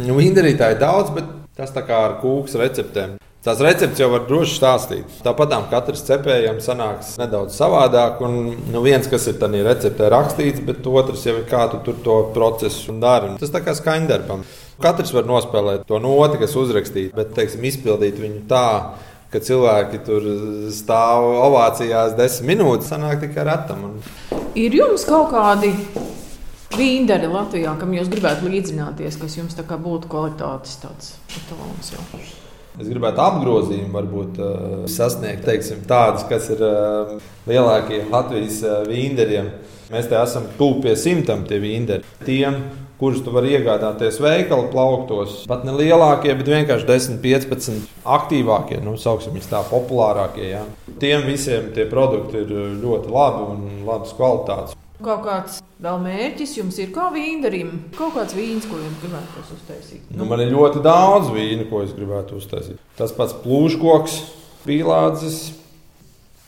Nu, 0.00 0.18
Vindarītāji 0.18 0.80
daudz, 0.82 1.14
bet 1.14 1.30
tas 1.54 1.70
tā 1.74 1.86
kā 1.86 2.02
ar 2.08 2.18
kūks 2.22 2.58
receptēm. 2.58 3.20
Tās 3.44 3.58
receptes 3.60 4.00
jau 4.00 4.06
var 4.08 4.22
droši 4.24 4.54
stāstīt. 4.56 5.16
Tāpat 5.20 5.50
katrs 5.68 6.00
cepējam 6.06 6.62
sanāks 6.64 7.10
nedaudz 7.20 7.52
savādāk. 7.58 8.22
Un, 8.24 8.54
nu, 8.72 8.80
viens, 8.80 9.04
kas 9.10 9.26
ir 9.28 9.36
tādā 9.36 9.60
receptē 9.66 10.08
rakstīts, 10.08 10.62
bet 10.64 10.86
otrs 10.88 11.26
jau 11.28 11.34
ir 11.36 11.42
kā 11.50 11.66
tu 11.68 11.82
tur 11.84 11.98
to 12.06 12.14
procesu 12.32 12.94
dari. 13.02 13.34
Tas 13.42 13.52
tā 13.52 13.60
kā 13.66 13.74
skaņdarbam. 13.76 14.46
Katrs 14.80 15.12
var 15.12 15.28
nospēlēt 15.28 15.84
to 15.90 16.00
noti, 16.00 16.40
kas 16.40 16.56
uzrakstīts, 16.56 17.12
bet 17.12 17.34
teiksim, 17.36 17.66
izpildīt 17.68 18.16
viņu 18.22 18.46
tā, 18.48 18.68
ka 19.28 19.42
cilvēki 19.44 20.00
tur 20.06 20.30
stāv 20.72 21.28
ovācijās 21.44 22.16
desmit 22.16 22.54
minūtes, 22.54 22.88
sanāk 22.94 23.26
tikai 23.26 23.44
retam. 23.50 23.90
Un... 23.90 24.40
Ir 24.56 24.78
jums 24.78 25.04
kaut 25.04 25.34
kādi 25.34 25.74
vīndari 26.78 27.28
Latvijā, 27.28 27.76
kam 27.76 27.92
jūs 27.92 28.08
gribētu 28.08 28.48
līdzināties, 28.48 29.20
kas 29.20 29.36
jums 29.36 29.60
būtu 29.60 30.08
kvalitātes 30.08 30.80
tāds 30.80 31.12
etalons? 31.42 31.92
Es 32.74 32.88
gribētu 32.90 33.22
apgrozījumu, 33.22 33.92
varbūt 33.94 34.38
uh, 34.42 34.70
sasniegt 34.90 35.44
teiksim, 35.46 35.84
tādus, 35.86 36.24
kas 36.26 36.48
ir 36.50 36.62
uh, 36.66 37.12
lielākie 37.46 38.00
Latvijas 38.10 38.56
uh, 38.66 38.80
vīnderiem. 38.88 39.52
Mēs 39.92 40.08
te 40.10 40.18
esam 40.18 40.48
tuvu 40.58 40.80
pie 40.82 40.96
simtam 40.98 41.44
tie 41.46 41.60
vīnderi. 41.62 42.02
Tiem, 42.26 42.58
kurus 42.98 43.22
tu 43.22 43.30
vari 43.30 43.54
iegādāties 43.54 44.18
veikalu 44.18 44.72
plauktos, 44.74 45.44
pat 45.46 45.62
ne 45.62 45.76
lielākie, 45.78 46.34
bet 46.34 46.50
vienkārši 46.50 46.90
10, 46.90 47.22
15 47.22 48.06
aktīvākie, 48.16 48.82
nu, 48.82 48.98
sauksim 48.98 49.38
viņus 49.38 49.52
tā, 49.54 49.62
populārākie. 49.70 50.48
Ja. 50.56 50.66
Tiem 50.98 51.28
visiem 51.30 51.70
tie 51.78 51.86
produkti 51.86 52.42
ir 52.42 52.56
ļoti 52.82 53.14
labi 53.14 53.52
un 53.54 53.68
labas 53.86 54.18
kvalitātes. 54.18 54.74
Kaut 55.04 55.20
kāds 55.20 55.58
vēl 55.84 55.98
mērķis 56.00 56.54
jums 56.56 56.78
ir 56.80 56.92
kā 56.94 57.10
vīndarim, 57.12 57.74
kaut 57.92 58.14
kāds 58.14 58.32
vīns, 58.36 58.64
ko 58.70 58.78
jūs 58.80 58.94
gribētu 59.02 59.42
uztaisīt? 59.42 60.06
Nu, 60.16 60.24
man 60.30 60.40
ir 60.40 60.54
ļoti 60.54 60.80
daudz 60.84 61.28
vīnu, 61.34 61.66
ko 61.68 61.82
es 61.84 61.90
gribētu 61.92 62.38
uztaisīt. 62.38 62.78
Tas 62.96 63.12
pats 63.12 63.34
plūškoks, 63.42 64.14
pīlādzes, 64.64 65.42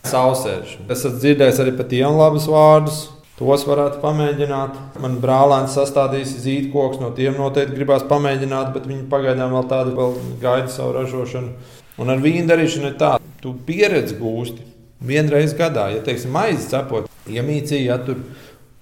sausēšana. 0.08 0.86
Es 0.88 1.04
esmu 1.04 1.20
dzirdējis 1.20 1.60
arī 1.66 1.74
par 1.76 1.90
tiem 1.90 2.16
labus 2.16 2.46
vārdus. 2.48 3.02
Tos 3.36 3.66
varētu 3.68 4.00
pamēģināt. 4.00 4.78
Man 5.04 5.18
brālēns 5.20 5.76
sastādījis 5.76 6.38
zīdkoks, 6.46 7.02
no 7.02 7.10
tiem 7.18 7.36
noteikti 7.36 7.76
gribās 7.76 8.06
pamēģināt, 8.08 8.70
bet 8.72 8.88
viņi 8.88 9.04
pagaidām 9.12 9.52
vēl 9.52 9.68
tādu 9.68 9.92
vēl 9.98 10.16
gaida 10.40 10.72
savu 10.72 10.94
ražošanu. 10.96 11.52
Un 12.00 12.14
ar 12.14 12.24
vīnu 12.24 12.48
darīšanu 12.48 12.88
ir 12.88 12.96
tā, 13.02 13.12
tu 13.44 13.52
pieredzi 13.68 14.16
gūsti 14.16 14.64
vienreiz 15.04 15.52
gadā. 15.58 15.90
Ja 15.92 16.00
teiksim, 16.06 16.32
maizi 16.32 16.70
cepot, 16.70 17.10
iemīcīja, 17.28 17.84
ja 17.90 18.00
tur 18.00 18.24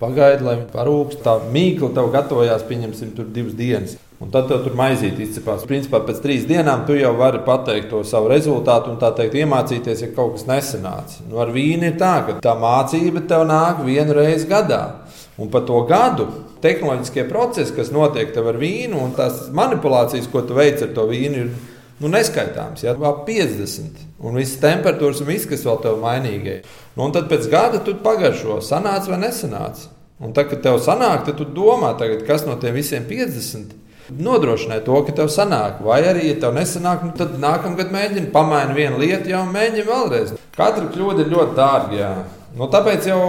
pagaidi, 0.03 0.45
lai 0.47 0.57
viņi 0.61 0.73
parūkst. 0.73 1.23
Tā 1.25 1.37
mīkla 1.55 1.93
tev 1.97 2.11
gatavojās, 2.15 2.67
pieņemsim, 2.69 3.15
tur 3.17 3.29
divas 3.35 3.57
dienas. 3.59 3.97
Un 4.23 4.31
tad 4.33 4.47
tev 4.49 4.63
tur 4.65 4.77
maizīt 4.79 5.19
izcepās. 5.21 5.67
Principā 5.69 5.99
pēc 6.07 6.21
trīs 6.25 6.47
dienām 6.49 6.87
tu 6.89 6.95
jau 6.97 7.11
vari 7.19 7.43
pateikt 7.45 7.91
to 7.91 8.05
savu 8.07 8.31
rezultātu 8.33 8.93
un 8.93 9.01
tā 9.03 9.11
teikt, 9.17 9.37
iemācīties, 9.43 10.05
ja 10.07 10.13
kaut 10.15 10.37
kas 10.37 10.47
nesanāca. 10.49 11.27
Nu, 11.29 11.41
ar 11.43 11.53
vīnu 11.53 11.91
ir 11.91 11.99
tā, 12.01 12.15
ka 12.27 12.39
tā 12.45 12.55
mācība 12.61 13.25
tev 13.29 13.45
nāk 13.51 13.83
vienu 13.85 14.17
reizi 14.17 14.49
gadā. 14.49 14.83
Un 15.37 15.51
par 15.51 15.67
to 15.67 15.81
gadu 15.89 16.29
tehnoloģiskie 16.65 17.27
procesi, 17.29 17.75
kas 17.77 17.91
notiek 17.93 18.31
tev 18.33 18.49
ar 18.53 18.59
vīnu, 18.61 18.97
un 19.03 19.13
tās 19.19 19.49
manipulācijas, 19.53 20.31
ko 20.33 20.45
tu 20.47 20.57
veic 20.57 20.81
ar 20.87 20.95
to 20.97 21.09
vīnu, 21.11 21.43
ir 21.43 21.74
nu, 22.05 22.13
neskaitāms. 22.15 22.85
Ja? 22.85 22.95
Ap 23.09 23.25
50. 23.29 24.05
Un 24.25 24.39
viss 24.41 24.61
temperatūras 24.63 25.23
un 25.25 25.31
viss, 25.33 25.49
kas 25.49 25.65
vēl 25.67 25.81
tev 25.85 26.01
mainīgai. 26.03 26.59
Nu, 26.95 27.07
un 27.09 27.15
tad 27.17 27.31
pēc 27.31 27.49
gada 27.53 27.81
tu 27.85 27.97
pagaršo, 28.05 28.61
sanāca 28.65 29.13
vai 29.13 29.23
nesanāca. 29.27 29.91
Un 30.25 30.33
tad, 30.37 30.49
kad 30.53 30.63
tev 30.65 30.79
sanāk, 30.83 31.25
tad 31.27 31.41
tu 31.41 31.49
domā, 31.51 31.97
tagad, 31.99 32.23
kas 32.29 32.47
no 32.47 32.55
tiem 32.61 32.77
visiem 32.77 33.09
50 33.09 33.84
Nodrošināt 34.13 34.85
to, 34.85 34.99
ka 35.07 35.15
tev 35.17 35.31
sanāk, 35.33 35.79
vai 35.85 36.03
arī, 36.05 36.29
ja 36.29 36.37
tev 36.43 36.53
nesanāk, 36.59 37.07
nu, 37.07 37.15
tad 37.17 37.39
nākamgad 37.41 37.93
mēģini 37.95 38.33
pamainīt 38.35 38.77
vienu 38.77 39.01
lietu, 39.01 39.33
jau 39.33 39.45
mēģini 39.49 39.89
vēlreiz. 39.89 40.35
Katra 40.57 40.91
kļūda 40.93 41.25
ir 41.25 41.31
ļoti 41.33 41.57
dārga. 41.57 42.11
Nu, 42.55 42.69
tāpēc 42.71 43.09
jau 43.09 43.23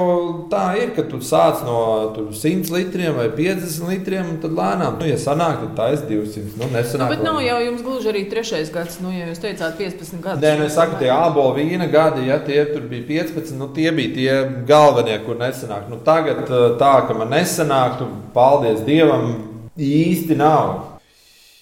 tā 0.51 0.65
ir, 0.77 0.91
ka 0.93 1.01
tu 1.09 1.17
sāc 1.25 1.63
no 1.65 1.77
100 2.13 2.69
litriem 2.69 3.15
vai 3.17 3.25
50 3.33 3.87
litriem, 3.89 4.27
un 4.35 4.35
tad 4.43 4.53
lēnām, 4.53 4.99
nu, 4.99 5.07
ja 5.09 5.15
sanāk, 5.17 5.63
tad 5.63 5.71
tā 5.79 5.87
ir 5.95 6.03
200. 6.11 6.59
Nu, 6.59 6.67
nesanāk, 6.75 7.09
nu, 7.09 7.15
bet 7.15 7.23
nav 7.25 7.39
jau 7.41 7.55
jums 7.63 7.81
gluži 7.87 8.11
arī 8.11 8.21
trešais 8.29 8.69
gads, 8.75 8.99
nu, 9.01 9.15
ja 9.15 9.31
jūs 9.31 9.41
teicāt 9.41 9.81
15 9.81 10.21
gadus. 10.21 10.43
Nē, 10.45 10.53
nu, 10.59 10.67
es 10.69 10.77
saku, 10.77 10.99
tie 11.01 11.09
ābolu 11.15 11.55
vīna 11.57 11.89
gadi, 11.89 12.27
ja 12.29 12.37
tie 12.45 12.59
tur 12.69 12.85
bija 12.91 13.07
15, 13.25 13.55
nu, 13.57 13.71
tie 13.73 13.89
bija 13.97 14.13
tie 14.19 14.37
galvenie, 14.69 15.17
kur 15.25 15.41
nesanāk. 15.41 15.89
Nu, 15.89 15.97
tagad 16.05 16.45
tā, 16.77 16.93
ka 17.09 17.17
man 17.17 17.33
nesanāk, 17.33 17.97
tu 18.03 18.11
paldies 18.37 18.85
Dievam, 18.85 19.54
īsti 19.77 20.37
nav. 20.39 20.99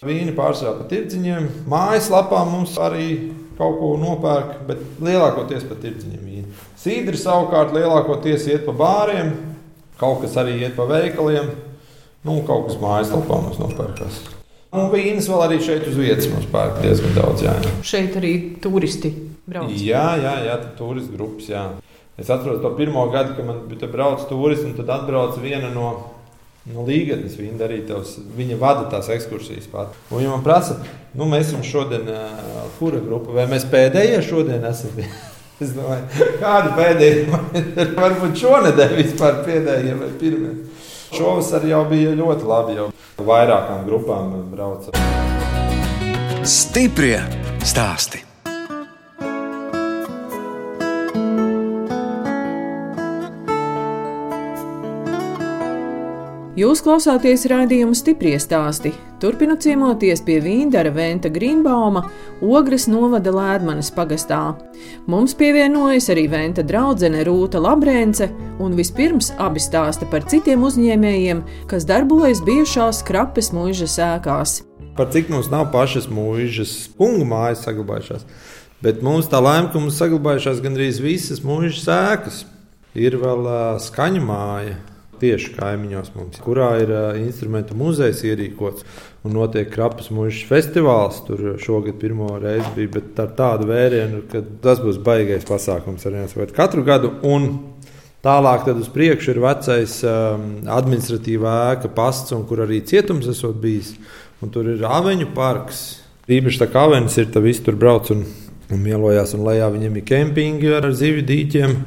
Vīni 0.04 0.34
pārsvarā 0.36 0.82
pa 0.82 0.90
tirdziņiem, 0.92 1.48
mājaslapā 1.72 2.42
mums 2.50 2.76
arī 2.82 3.08
kaut 3.56 3.78
ko 3.80 3.94
nopērk, 4.02 4.58
bet 4.68 4.82
lielākoties 5.04 5.64
pa 5.70 5.78
tirdziņiem. 5.80 6.48
Sīdri 6.84 7.16
savukārt 7.20 7.72
lielākoties 7.72 8.50
iet 8.52 8.66
pa 8.68 8.76
bāriem, 8.76 9.32
kaut 10.02 10.26
kas 10.26 10.36
arī 10.42 10.58
iet 10.66 10.76
pa 10.76 10.88
veikaliem, 10.90 11.54
nu, 12.28 12.42
kaut 12.48 12.68
kas 12.68 12.80
mājaslapā 12.82 13.40
mums 13.46 13.62
nopērkas. 13.62 14.20
Un 14.74 14.90
vīnas 14.90 15.30
vēl 15.30 15.44
arī 15.46 15.60
šeit 15.62 15.86
uz 15.86 15.96
vietas 16.02 16.28
mums 16.34 16.48
pērk 16.52 16.80
diezgan 16.82 17.14
daudz. 17.14 17.44
Jā. 17.46 17.54
Šeit 17.86 18.16
arī 18.18 18.34
turisti 18.62 19.12
brauc. 19.46 19.70
Jā, 19.78 20.08
jā, 20.18 20.34
jā 20.48 20.56
turistu 20.80 21.14
grupas. 21.14 21.50
Jā. 21.52 21.68
Es 22.18 22.30
atceros 22.34 22.60
to 22.62 22.72
pirmo 22.78 23.06
gadu, 23.14 23.36
kad 23.38 23.46
man 23.46 23.62
bija 23.70 23.90
braucis 23.90 24.26
turisti, 24.30 24.66
un 24.72 24.74
tad 24.78 24.90
atbrauca 24.96 25.42
viena 25.42 25.70
no, 25.74 25.92
no 26.72 26.86
līgatnes. 26.88 27.36
Viņa 27.40 27.60
darīja 27.60 27.88
tavs, 27.92 28.16
viņa 28.38 28.58
vada 28.62 28.88
tās 28.92 29.10
ekskursijas 29.14 29.68
pat. 29.72 29.98
Un 30.10 30.22
viņa 30.22 30.32
man 30.32 30.46
prasa, 30.46 30.80
nu 31.18 31.28
mēs 31.30 31.50
esam 31.50 31.66
šodien, 31.68 32.08
uh, 32.08 32.64
kura 32.80 33.02
grupa, 33.04 33.36
vai 33.36 33.48
mēs 33.52 33.68
pēdējie 33.72 34.24
šodien 34.30 34.68
esam? 34.72 35.00
Es 35.62 35.70
domāju, 35.72 36.26
kāda 36.42 36.72
pēdējā 36.76 37.20
ir 37.62 37.92
varbūt 38.02 38.42
šonadēļ 38.42 38.96
vispār 38.98 39.38
pēdējie 39.46 39.94
vai 40.02 40.10
pirmie. 40.20 40.56
Šovasar 41.14 41.64
jau 41.70 41.84
bija 41.88 42.18
ļoti 42.18 42.50
labi, 42.50 42.76
jau 42.82 42.90
vairākām 43.30 43.86
grupām 43.88 44.36
brauca. 44.52 44.98
Stiprie 46.44 47.22
stāsti! 47.64 48.33
Jūs 56.54 56.84
klausāties 56.86 57.48
raidījuma 57.50 57.96
stipri 57.98 58.36
stāstī. 58.38 58.92
Turpinu 59.18 59.56
ciemoties 59.58 60.20
pie 60.22 60.36
Vīndara 60.38 60.92
Venta 60.94 61.32
Grīnbauma, 61.34 62.04
Ogres 62.46 62.86
novada 62.86 63.34
Lēdmanes 63.34 63.90
pagastā. 63.96 64.52
Mums 65.10 65.34
pievienojas 65.40 66.12
arī 66.14 66.28
Venta 66.30 66.62
draudzene 66.62 67.24
Rūta 67.26 67.58
Labrēnce, 67.58 68.30
un 68.62 68.78
vispirms 68.78 69.32
abi 69.42 69.66
stāsta 69.66 70.06
par 70.14 70.30
citiem 70.30 70.62
uzņēmējiem, 70.70 71.42
kas 71.74 71.90
darbojas 71.90 72.44
bijušās 72.46 73.02
krapes 73.10 73.50
mūžas 73.50 73.98
sēkās. 73.98 74.60
Par 74.94 75.10
cik 75.10 75.34
mums 75.34 75.50
nav 75.50 75.72
pašas 75.74 76.06
mūžas 76.06 76.78
pungu 76.94 77.26
mājas 77.26 77.66
saglabājušās, 77.66 78.30
bet 78.86 79.02
mums 79.02 79.26
tā 79.26 79.42
laime, 79.42 79.74
ka 79.74 79.82
mums 79.82 79.98
saglabājušās 79.98 80.62
gandrīz 80.62 81.02
visas 81.02 81.42
mūžas 81.42 81.82
sēkas. 81.90 82.44
Ir 82.94 83.18
vēl 83.18 83.48
uh, 83.50 83.62
skaņu 83.82 84.22
māja, 84.22 84.78
tieši 85.24 85.56
kaimiņos 85.56 86.14
mums, 86.18 86.44
kurā 86.44 86.70
ir 86.84 86.92
uh, 86.92 87.18
instrumentu 87.22 87.78
muzejs 87.80 88.24
ierīkots. 88.28 88.86
Un 89.24 89.38
notiek 89.38 89.70
krapas 89.72 90.10
mūža 90.12 90.44
festivāls. 90.50 91.22
Tur 91.24 91.56
šogad 91.64 91.96
pirmo 92.02 92.34
reizi 92.44 92.68
bija, 92.76 92.92
bet 92.98 93.22
ar 93.24 93.32
tādu 93.38 93.70
vērienu, 93.70 94.26
ka 94.32 94.44
tas 94.64 94.84
būs 94.84 95.00
baigais 95.04 95.48
pasākums 95.48 96.04
ar 96.06 96.18
viens 96.18 96.36
vai 96.36 96.50
katru 96.52 96.84
gadu. 96.84 97.14
Un 97.24 97.48
tālāk 98.24 98.68
uz 98.76 98.92
priekšu 98.92 99.32
ir 99.32 99.42
vecais 99.46 99.96
um, 100.08 100.46
administratīvā 100.68 101.56
ēka 101.72 101.94
pasts, 101.96 102.36
kur 102.50 102.66
arī 102.68 102.84
cietums 102.84 103.32
esot 103.32 103.56
bijis. 103.64 103.96
Un 104.44 104.52
tur 104.52 104.68
ir 104.74 104.84
aveņu 104.84 105.32
parks. 105.36 105.84
Īpaši 106.28 106.60
tā 106.60 106.68
kā 106.72 106.84
avenis 106.90 107.16
ir, 107.20 107.32
tad 107.32 107.44
viss 107.48 107.64
tur 107.64 107.80
brauc 107.80 108.12
un, 108.12 108.26
un 108.72 108.84
mielojās. 108.84 109.38
Un 109.38 109.48
lejā 109.48 109.72
viņiem 109.72 110.02
ir 110.02 110.08
kempingi 110.08 110.72
ar 110.76 110.92
zivju 110.92 111.24
dīķiem. 111.32 111.78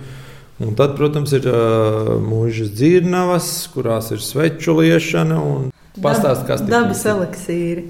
Un 0.56 0.72
tad, 0.76 0.94
protams, 0.96 1.34
ir 1.36 1.44
uh, 1.50 2.14
mūžas 2.24 2.70
dzirnavas, 2.72 3.48
kurās 3.74 4.08
ir 4.14 4.22
sveču 4.24 4.78
liešana 4.78 5.36
un 5.36 5.66
pastāst, 6.00 6.46
kas 6.48 6.64
ir. 6.64 6.70
Dabas 6.72 7.02
eliksīri. 7.12 7.84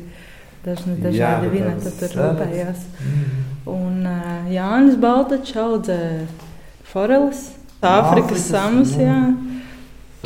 Dažni 0.66 0.96
dažādi 0.98 1.52
vineti 1.52 1.92
tur 2.00 2.16
rūpējās. 2.18 2.80
Mm. 2.98 3.44
Un 3.70 4.00
uh, 4.10 4.48
Jānis 4.50 4.96
Baltačs 4.98 5.54
audzē 5.62 6.00
foreles, 6.90 7.52
Āfrikas 7.86 8.48
samus, 8.50 8.96
jā. 8.98 9.14
jā. 9.14 9.62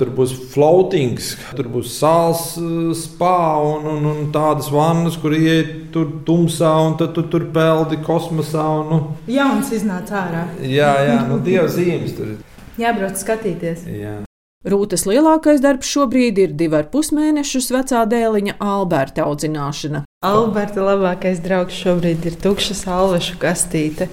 Tur 0.00 0.08
būs 0.16 0.30
floatings, 0.54 1.34
tur 1.52 1.66
būs 1.68 1.90
sāls, 1.92 2.54
eh, 2.56 2.92
spā 2.96 3.60
un, 3.60 3.84
un, 3.90 4.06
un 4.08 4.30
tādas 4.32 4.70
vannas, 4.72 5.18
kur 5.20 5.34
iet 5.36 5.90
tur 5.92 6.06
tumsā 6.24 6.70
un 6.86 6.96
tad 6.96 7.12
tu 7.12 7.26
tur 7.28 7.44
peldi 7.52 7.98
kosmosā. 8.06 8.64
Un, 8.80 8.88
nu. 8.88 9.00
Jauns 9.28 9.68
iznāca 9.76 10.22
ārā. 10.22 10.46
Jā, 10.64 10.94
jā, 11.04 11.18
nu 11.28 11.36
dieva 11.44 11.66
zīmes 11.68 12.16
tur. 12.16 12.38
Jābrauc 12.80 13.20
skatīties. 13.20 13.84
Jā. 13.92 14.14
Rūtas 14.60 15.04
lielākais 15.08 15.60
darbs 15.60 15.88
šobrīd 15.92 16.40
ir 16.40 16.56
divi 16.56 16.76
ar 16.80 16.88
pus 16.92 17.12
mēnešus 17.16 17.68
vecā 17.76 18.06
dēliņa 18.08 18.56
Alberta 18.60 19.24
audzināšana. 19.28 20.02
Alberta 20.24 20.84
labākais 20.84 21.44
draugs 21.44 21.76
šobrīd 21.76 22.24
ir 22.28 22.40
tukša 22.40 22.76
salvešu 22.76 23.36
kastīte, 23.40 24.08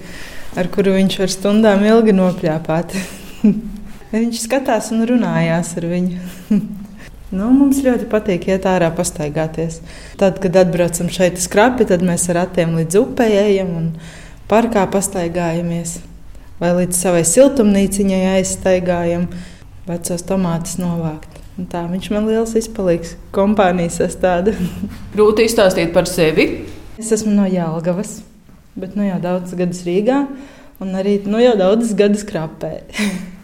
ar 0.52 0.68
kuru 0.72 0.98
viņš 1.00 1.18
var 1.24 1.32
stundām 1.32 1.88
ilgi 1.88 2.16
nopļāpāt. 2.20 2.96
Viņš 4.08 4.38
skatās 4.46 4.86
un 4.94 5.02
runājās 5.04 5.74
ar 5.76 5.84
viņu. 5.84 6.18
nu, 7.36 7.48
mums 7.52 7.82
ļoti 7.84 8.06
patīk 8.08 8.46
iet 8.48 8.64
ārā, 8.68 8.88
pastaigāties. 8.96 9.82
Tad, 10.20 10.40
kad 10.40 10.56
atbraucam 10.56 11.10
šeit 11.12 11.36
uz 11.36 11.44
krapi, 11.52 11.84
tad 11.90 12.04
mēs 12.06 12.24
ar 12.32 12.40
ratiem 12.42 12.72
līdz 12.78 13.02
upei 13.02 13.36
ejam 13.36 13.74
un 13.76 13.90
parkā 14.48 14.86
pastaigājamies. 14.88 15.98
Vai 16.58 16.72
līdz 16.80 16.96
savai 16.96 17.20
siltumnīciņai 17.28 18.24
aizstaigājam, 18.38 19.28
vecos 19.86 20.24
tomātus 20.26 20.80
novākt. 20.80 21.36
Un 21.60 21.68
tā 21.68 21.84
viņš 21.90 22.08
man 22.14 22.26
liels 22.30 22.56
izpaliks. 22.56 23.16
Kompānijas 23.36 24.00
sastāvda. 24.00 24.56
Grūti 25.14 25.44
izstāstīt 25.44 25.92
par 25.92 26.08
sevi. 26.08 26.48
Es 26.98 27.12
esmu 27.12 27.36
no 27.36 27.44
Jālgavas, 27.44 28.22
bet 28.78 28.96
nu 28.96 29.04
jau 29.04 29.20
daudzus 29.20 29.58
gadus 29.58 29.84
Rīgā 29.86 30.22
un 30.80 30.96
arī 30.96 31.18
nu 31.28 31.42
jau 31.44 31.58
daudzus 31.60 31.92
gadus 31.98 32.24
krapē. 32.26 32.78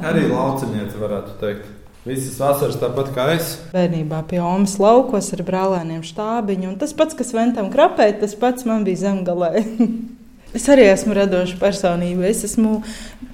Arī 0.00 0.24
laucinieci 0.30 0.96
varētu 0.96 1.36
teikt. 1.40 1.68
Visas 2.06 2.38
vasaras 2.40 2.78
tāpat 2.80 3.10
kā 3.12 3.26
es. 3.34 3.50
Bērnībā 3.74 4.22
pie 4.30 4.38
Omas 4.40 4.78
laukos 4.80 5.28
ar 5.36 5.42
brālēniem 5.44 6.00
štābiņu. 6.06 6.70
Un 6.70 6.78
tas 6.80 6.94
pats, 6.96 7.16
kas 7.18 7.34
ventam 7.36 7.68
krapē, 7.72 8.06
tas 8.22 8.32
pats 8.40 8.64
man 8.64 8.86
bija 8.86 9.02
zemgalē. 9.02 9.60
es 10.56 10.64
arī 10.72 10.88
esmu 10.88 11.18
radoša 11.18 11.60
personība. 11.60 12.24
Es 12.30 12.40
esmu 12.48 12.78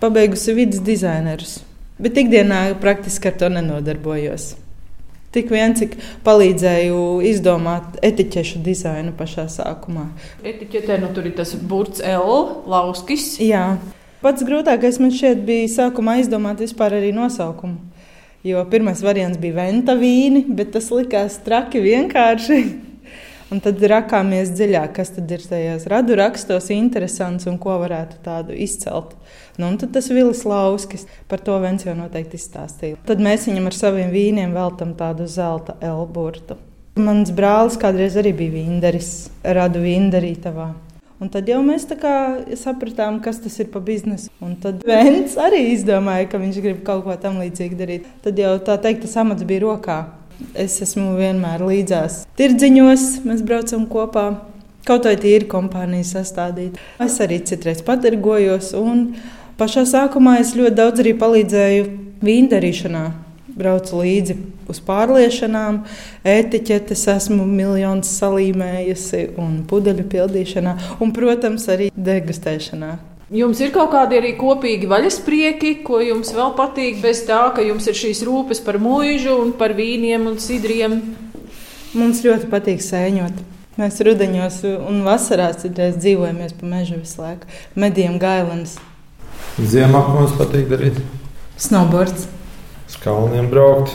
pabeigusi 0.03 0.57
vidus 0.59 0.83
dizainerus. 0.83 1.61
Bet 2.03 2.19
ikdienā 2.19 2.67
praktiski 2.83 3.31
ar 3.31 3.39
to 3.39 3.53
nenodarbojos. 3.55 4.57
Tik 5.37 5.51
vien, 5.53 5.77
cik 5.79 5.95
palīdzēju 6.27 6.99
izdomāt 7.29 8.01
etiķešu 8.05 8.65
dizainu 8.67 9.15
pašā 9.15 9.47
sākumā. 9.53 10.09
Etiķetē 10.43 10.99
nu, 11.03 11.13
tur 11.15 11.29
ir 11.29 11.37
tas 11.39 11.55
burts 11.55 12.03
L, 12.03 12.39
lauskis. 12.67 13.37
Jā, 13.45 13.77
Pats 14.23 14.45
grūtākais 14.49 14.97
man 15.03 15.13
šķiet 15.13 15.45
bija 15.47 15.69
sākumā 15.69 16.17
izdomāt 16.23 16.63
vispār 16.65 16.97
arī 16.99 17.13
nosaukumu. 17.17 17.77
Jo 18.47 18.63
pirmais 18.71 19.03
variants 19.03 19.41
bija 19.43 19.59
venta 19.59 19.97
vīni, 19.99 20.45
bet 20.57 20.71
tas 20.77 20.89
likās 20.95 21.41
traki 21.45 21.83
vienkārši. 21.83 22.61
Un 23.53 23.61
tad 23.63 23.79
rakāmies 23.79 24.51
dziļāk, 24.57 24.95
kas 24.97 25.13
tad 25.15 25.31
ir 25.31 25.43
tajos 25.47 25.85
radu 25.91 26.17
rakstos 26.19 26.67
interesants 26.75 27.47
un 27.47 27.61
ko 27.63 27.77
varētu 27.79 28.19
tādu 28.25 28.57
izcelt. 28.59 29.13
Nu, 29.55 29.69
un 29.69 29.77
tad 29.79 29.93
tas 29.95 30.09
Vilis 30.11 30.43
Lauskis 30.49 31.07
par 31.31 31.45
to 31.47 31.55
viens 31.63 31.87
jau 31.87 31.95
noteikti 31.95 32.41
izstāstīja. 32.41 32.99
Tad 33.07 33.23
mēs 33.23 33.47
viņam 33.47 33.71
ar 33.71 33.77
saviem 33.77 34.11
vīniem 34.11 34.57
veltam 34.57 34.97
tādu 34.99 35.29
zelta 35.31 35.77
elburtu. 35.79 36.59
Mans 36.99 37.31
brālis 37.37 37.79
kādreiz 37.79 38.19
arī 38.19 38.35
bija 38.35 38.57
vīnderis, 38.57 39.13
radu 39.55 39.85
vīndarītavā. 39.85 40.73
Un 41.17 41.31
tad 41.33 41.49
jau 41.49 41.63
mēs 41.65 41.87
sapratām, 42.61 43.23
kas 43.25 43.39
tas 43.41 43.55
ir 43.63 43.71
pa 43.73 43.81
biznesu. 43.81 44.29
Un 44.45 44.53
tad 44.61 44.83
Vēns 44.85 45.39
arī 45.41 45.63
izdomāja, 45.73 46.29
ka 46.29 46.41
viņš 46.43 46.61
grib 46.61 46.83
kaut 46.85 47.07
ko 47.07 47.17
tam 47.21 47.41
līdzīgu 47.41 47.79
darīt. 47.79 48.11
Tad 48.25 48.37
jau 48.37 48.53
tā 48.61 48.77
teikt, 48.83 49.07
tas 49.07 49.17
amats 49.23 49.47
bija 49.49 49.65
rokā. 49.65 49.99
Es 50.53 50.77
esmu 50.85 51.15
vienmēr 51.17 51.65
līdzās 51.65 52.27
tirdziņos, 52.37 53.07
mēs 53.25 53.41
braucam 53.47 53.89
kopā. 53.89 54.27
Kaut 54.87 55.09
vai 55.09 55.17
tīri 55.19 55.49
kompānijas 55.51 56.13
sastādīt. 56.15 56.77
Es 57.03 57.17
arī 57.25 57.41
citreiz 57.49 57.81
padargojos, 57.83 58.75
un 58.77 59.15
pašā 59.59 59.87
sākumā 59.89 60.37
es 60.45 60.53
ļoti 60.55 60.77
daudz 60.77 61.03
arī 61.03 61.17
palīdzēju 61.19 61.89
vīndarīšanā. 62.23 63.07
Braucu 63.57 64.03
līdzi 64.03 64.37
uz 64.71 64.81
pārliešanām, 64.85 65.83
etiķetes 66.27 67.07
esmu 67.17 67.47
miljonus 67.49 68.13
salīmējusi 68.21 69.23
un 69.41 69.61
pudeļu 69.69 70.07
pildīšanā, 70.13 70.77
un, 71.01 71.13
protams, 71.17 71.69
arī 71.73 71.91
degustēšanā. 71.97 72.95
Jums 73.35 73.59
ir 73.59 73.73
kaut 73.75 73.91
kādi 73.91 74.21
arī 74.21 74.37
kopīgi 74.39 74.87
vaļasprieki, 74.87 75.81
ko 75.87 75.99
jums 75.99 76.31
vēl 76.37 76.53
patīk, 76.59 77.01
bez 77.03 77.25
tā, 77.27 77.41
ka 77.57 77.65
jums 77.65 77.89
ir 77.91 77.99
šīs 77.99 78.23
rūpes 78.29 78.61
par 78.63 78.79
mūžu 78.79 79.35
un 79.43 79.51
par 79.59 79.75
vīniem 79.75 80.29
un 80.31 80.39
sidriem? 80.39 81.01
Mums 81.97 82.23
ļoti 82.23 82.47
patīk 82.53 82.85
sēņot. 82.85 83.43
Mēs 83.77 83.99
rudenos 84.07 84.61
un 84.65 85.03
vasarās 85.05 85.67
dzīvojamies 85.67 86.55
pa 86.57 86.71
mežu 86.71 87.01
visu 87.01 87.21
laiku. 87.21 87.51
Medījam 87.75 88.21
gailenes. 88.23 88.79
Ziemā 89.59 90.01
mums 90.15 90.39
patīk 90.39 90.71
darīt 90.71 91.03
snowboards. 91.61 92.29
Uz 92.87 93.01
kalniem 93.03 93.51
braukt. 93.51 93.95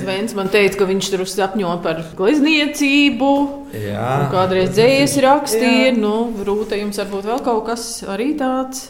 Vēns 0.00 0.32
man 0.38 0.48
teica, 0.52 0.78
ka 0.78 0.86
viņš 0.86 1.08
tur 1.12 1.24
sapņo 1.28 1.72
par 1.84 1.98
glezniecību. 2.16 3.30
Jā, 3.74 4.10
kādreiz 4.30 4.70
dzējas 4.76 5.16
rakstīja. 5.24 5.96
Nu, 5.98 6.30
Rūta, 6.46 6.78
jums 6.78 7.00
varbūt 7.02 7.26
vēl 7.26 7.42
kaut 7.44 7.64
kas 7.66 7.88
arī 8.06 8.30
tāds. 8.38 8.88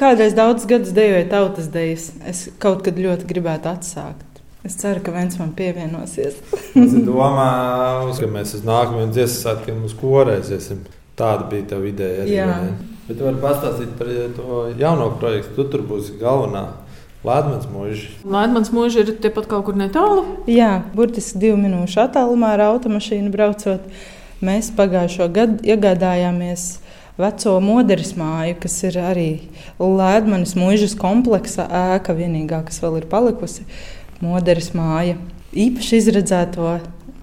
Kādreiz 0.00 0.34
daudz 0.34 0.66
gadus 0.70 0.90
dejoju 0.96 1.28
tautas 1.30 1.70
dejas. 1.70 2.10
Es 2.26 2.48
kaut 2.62 2.82
kad 2.86 2.98
ļoti 2.98 3.28
gribētu 3.30 3.70
atsākt. 3.70 4.26
Es 4.66 4.76
ceru, 4.76 5.00
ka 5.04 5.14
viens 5.14 5.38
man 5.40 5.54
pievienosies. 5.56 6.42
es 6.82 6.98
domāju, 7.06 8.12
ka 8.18 8.28
mēs 8.34 8.58
uz 8.58 8.66
nākamajiem 8.66 9.14
dziesmu 9.14 9.38
svētkiem 9.38 9.82
uz 9.86 9.96
korēziesim. 10.02 10.82
Tāda 11.20 11.46
bija 11.52 11.70
tā 11.72 11.80
ideja. 11.86 12.50
Arī. 12.58 12.74
Bet 13.06 13.18
tu 13.18 13.26
vari 13.26 13.40
pastāstīt 13.42 13.96
par 13.98 14.10
to 14.36 14.60
jauno 14.80 15.10
projektu. 15.20 15.56
Tu 15.56 15.68
tur 15.72 15.86
būsi 15.88 16.18
galvenā. 16.20 16.66
Latvijas 17.24 17.66
mūža. 17.68 18.06
Latvijas 18.24 18.70
mūža 18.72 19.02
ir 19.02 19.10
tepat 19.20 19.48
kaut 19.50 19.66
kur 19.66 19.76
netālu. 19.76 20.22
Jā, 20.48 20.78
burtiski 20.96 21.42
divu 21.42 21.58
minūšu 21.60 22.00
attālumā 22.06 22.54
ar 22.56 22.64
automašīnu 22.70 23.28
braucot. 23.34 23.84
Mēs 24.40 24.70
pagājušo 24.72 25.26
gadu 25.34 25.60
iegādājāmies 25.68 26.78
veco 27.20 27.58
modeļu 27.60 28.14
māju, 28.16 28.54
kas 28.62 28.78
ir 28.88 28.96
arī 29.04 29.28
Latvijas 29.76 30.56
mūžas 30.56 30.96
kompleksa 30.96 31.68
ēka, 31.68 32.16
vienīgā, 32.16 32.62
kas 32.70 32.80
vēl 32.80 33.02
ir 33.02 33.10
palikusi 33.10 33.68
Moderes 34.24 34.72
māja. 34.76 35.18
Īpaši 35.52 36.00
izredzēto 36.00 36.78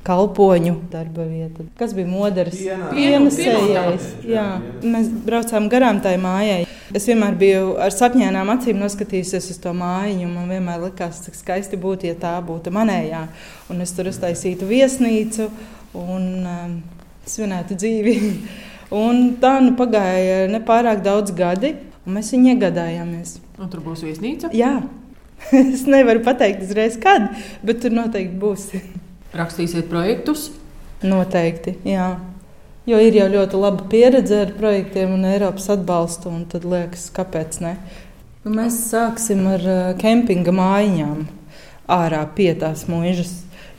kalpoņu 0.08 0.74
darba 0.92 1.26
vieta. 1.28 1.66
Kas 1.80 1.94
bija 1.98 2.08
Moderes 2.10 2.58
pienesējais? 2.94 4.08
Jā, 4.28 4.48
mēs 4.84 5.10
braucām 5.26 5.68
garām 5.72 6.02
tai 6.04 6.16
mājai. 6.22 6.64
Es 6.96 7.08
vienmēr 7.10 7.36
biju 7.36 7.74
ar 7.84 7.92
sapņēnām 7.92 8.52
acīm 8.54 8.80
noskatījusies 8.80 9.50
uz 9.52 9.58
to 9.64 9.74
mājiņu. 9.76 10.30
Man 10.32 10.52
vienmēr 10.52 10.86
likās, 10.86 11.20
cik 11.26 11.36
skaisti 11.36 11.80
būtu, 11.80 12.08
ja 12.08 12.16
tā 12.20 12.38
būtu 12.46 12.72
manējā. 12.76 13.26
Un 13.74 13.84
es 13.84 13.92
tur 13.96 14.08
uztaisītu 14.12 14.70
viesnīcu 14.70 15.50
un 16.00 16.30
um, 16.48 16.78
svinētu 17.28 17.76
dzīvi. 17.80 18.16
un 19.04 19.34
tā 19.42 19.58
nu 19.66 19.76
pagāja 19.80 20.46
nepārāk 20.52 21.04
daudz 21.04 21.36
gadi, 21.36 21.76
un 22.06 22.16
mēs 22.20 22.32
viņu 22.36 22.54
iegādājāmies. 22.54 23.36
Un 23.60 23.74
tur 23.74 23.84
būs 23.84 24.06
viesnīca? 24.08 24.54
Jā. 24.56 24.78
es 25.76 25.84
nevaru 25.90 26.24
pateikt 26.26 26.64
uzreiz, 26.66 26.96
kad, 27.02 27.28
bet 27.68 27.84
tur 27.84 27.94
noteikti 28.00 28.40
būs. 28.40 28.72
Rakstīsiet 29.36 29.90
projektus? 29.92 30.50
Noteikti, 31.04 31.76
jā. 31.88 32.16
Jo 32.88 33.00
ir 33.04 33.18
jau 33.20 33.28
ļoti 33.28 33.60
laba 33.60 33.88
pieredze 33.92 34.44
ar 34.46 34.54
projektiem 34.56 35.12
un 35.18 35.26
Eiropas 35.28 35.68
atbalstu, 35.74 36.32
un 36.32 36.46
tad 36.48 36.64
liekas, 36.64 37.10
kāpēc 37.16 37.60
ne? 37.66 37.74
Nu, 38.46 38.54
mēs 38.56 38.78
sāksim 38.94 39.44
ar 39.52 39.66
kempinga 40.00 40.54
mājiņām 40.56 41.26
ārā 41.92 42.22
pie 42.38 42.54
tās 42.60 42.86
mūžas 42.88 43.34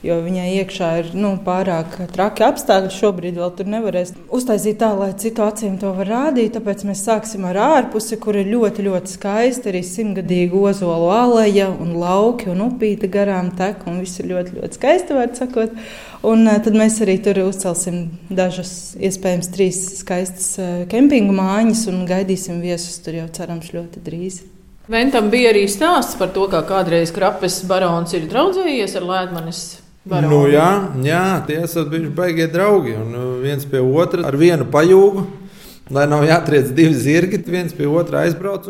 jo 0.05 0.17
viņai 0.23 0.47
iekšā 0.61 0.89
ir 1.01 1.09
nu, 1.17 1.33
pārāk 1.43 1.97
traki 2.13 2.45
apstākļi. 2.47 2.91
Šobrīd 2.95 3.39
vēl 3.39 3.51
tur 3.57 3.69
nevarēs 3.71 4.13
uztaisīt 4.35 4.79
tā, 4.81 4.91
lai 4.97 5.11
citu 5.19 5.43
acīm 5.45 5.77
to 5.81 5.91
var 5.97 6.09
rādīt. 6.09 6.53
Tāpēc 6.55 6.85
mēs 6.87 7.03
sāksim 7.07 7.47
ar 7.49 7.59
ārpusi, 7.65 8.19
kur 8.21 8.37
ir 8.39 8.49
ļoti, 8.51 8.85
ļoti 8.87 9.15
skaisti 9.15 9.71
arī 9.71 9.83
simtgadīga 9.85 10.61
ozolu 10.71 11.09
aleja 11.13 11.69
un 11.73 11.95
lauki 11.99 12.51
un 12.53 12.63
upīte 12.69 13.09
garām 13.11 13.51
tek. 13.59 13.83
Un 13.89 13.99
viss 14.03 14.21
ir 14.21 14.29
ļoti, 14.31 14.59
ļoti 14.59 14.79
skaisti, 14.79 15.17
var 15.17 15.33
sakot. 15.37 15.75
Un 16.29 16.47
uh, 16.47 16.59
tad 16.63 16.75
mēs 16.75 16.99
arī 17.03 17.17
tur 17.23 17.41
uzcelsim 17.45 18.07
dažas, 18.27 18.93
iespējams, 18.99 19.51
trīs 19.55 19.81
skaistas 20.01 20.53
uh, 20.59 20.71
kempingu 20.91 21.35
mājiņas 21.35 21.85
un 21.91 22.05
gaidīsim 22.09 22.63
viesus 22.63 22.99
tur 23.03 23.21
jau 23.21 23.27
cerams 23.35 23.71
ļoti 23.75 24.03
drīz. 24.03 24.41
Ventam 24.89 25.27
bija 25.29 25.51
arī 25.51 25.67
stāsts 25.69 26.17
par 26.17 26.31
to, 26.33 26.47
kā 26.49 26.63
kādreiz 26.65 27.13
Krapes 27.13 27.59
barons 27.69 28.15
ir 28.17 28.25
draudzējies 28.31 28.97
ar 28.97 29.05
Lētmanis 29.05 29.61
Baroni. 30.09 30.31
Nu, 30.31 30.39
jā, 30.49 30.69
jā, 31.05 31.25
tie 31.47 31.59
esat 31.63 31.91
bijuši 31.91 32.13
baigie 32.17 32.47
draugi. 32.51 32.95
Un 32.97 33.13
uh, 33.13 33.27
viens 33.43 33.65
pie 33.69 33.81
otra 33.83 34.25
ar 34.29 34.37
vienu 34.39 34.65
pajūgu, 34.73 35.25
lai 35.93 36.07
nav 36.09 36.25
jātriec 36.27 36.73
divi 36.73 36.97
zirgi, 36.97 37.41
viens 37.45 37.75
pie 37.75 37.87
otra 37.89 38.25
aizbrauc. 38.25 38.65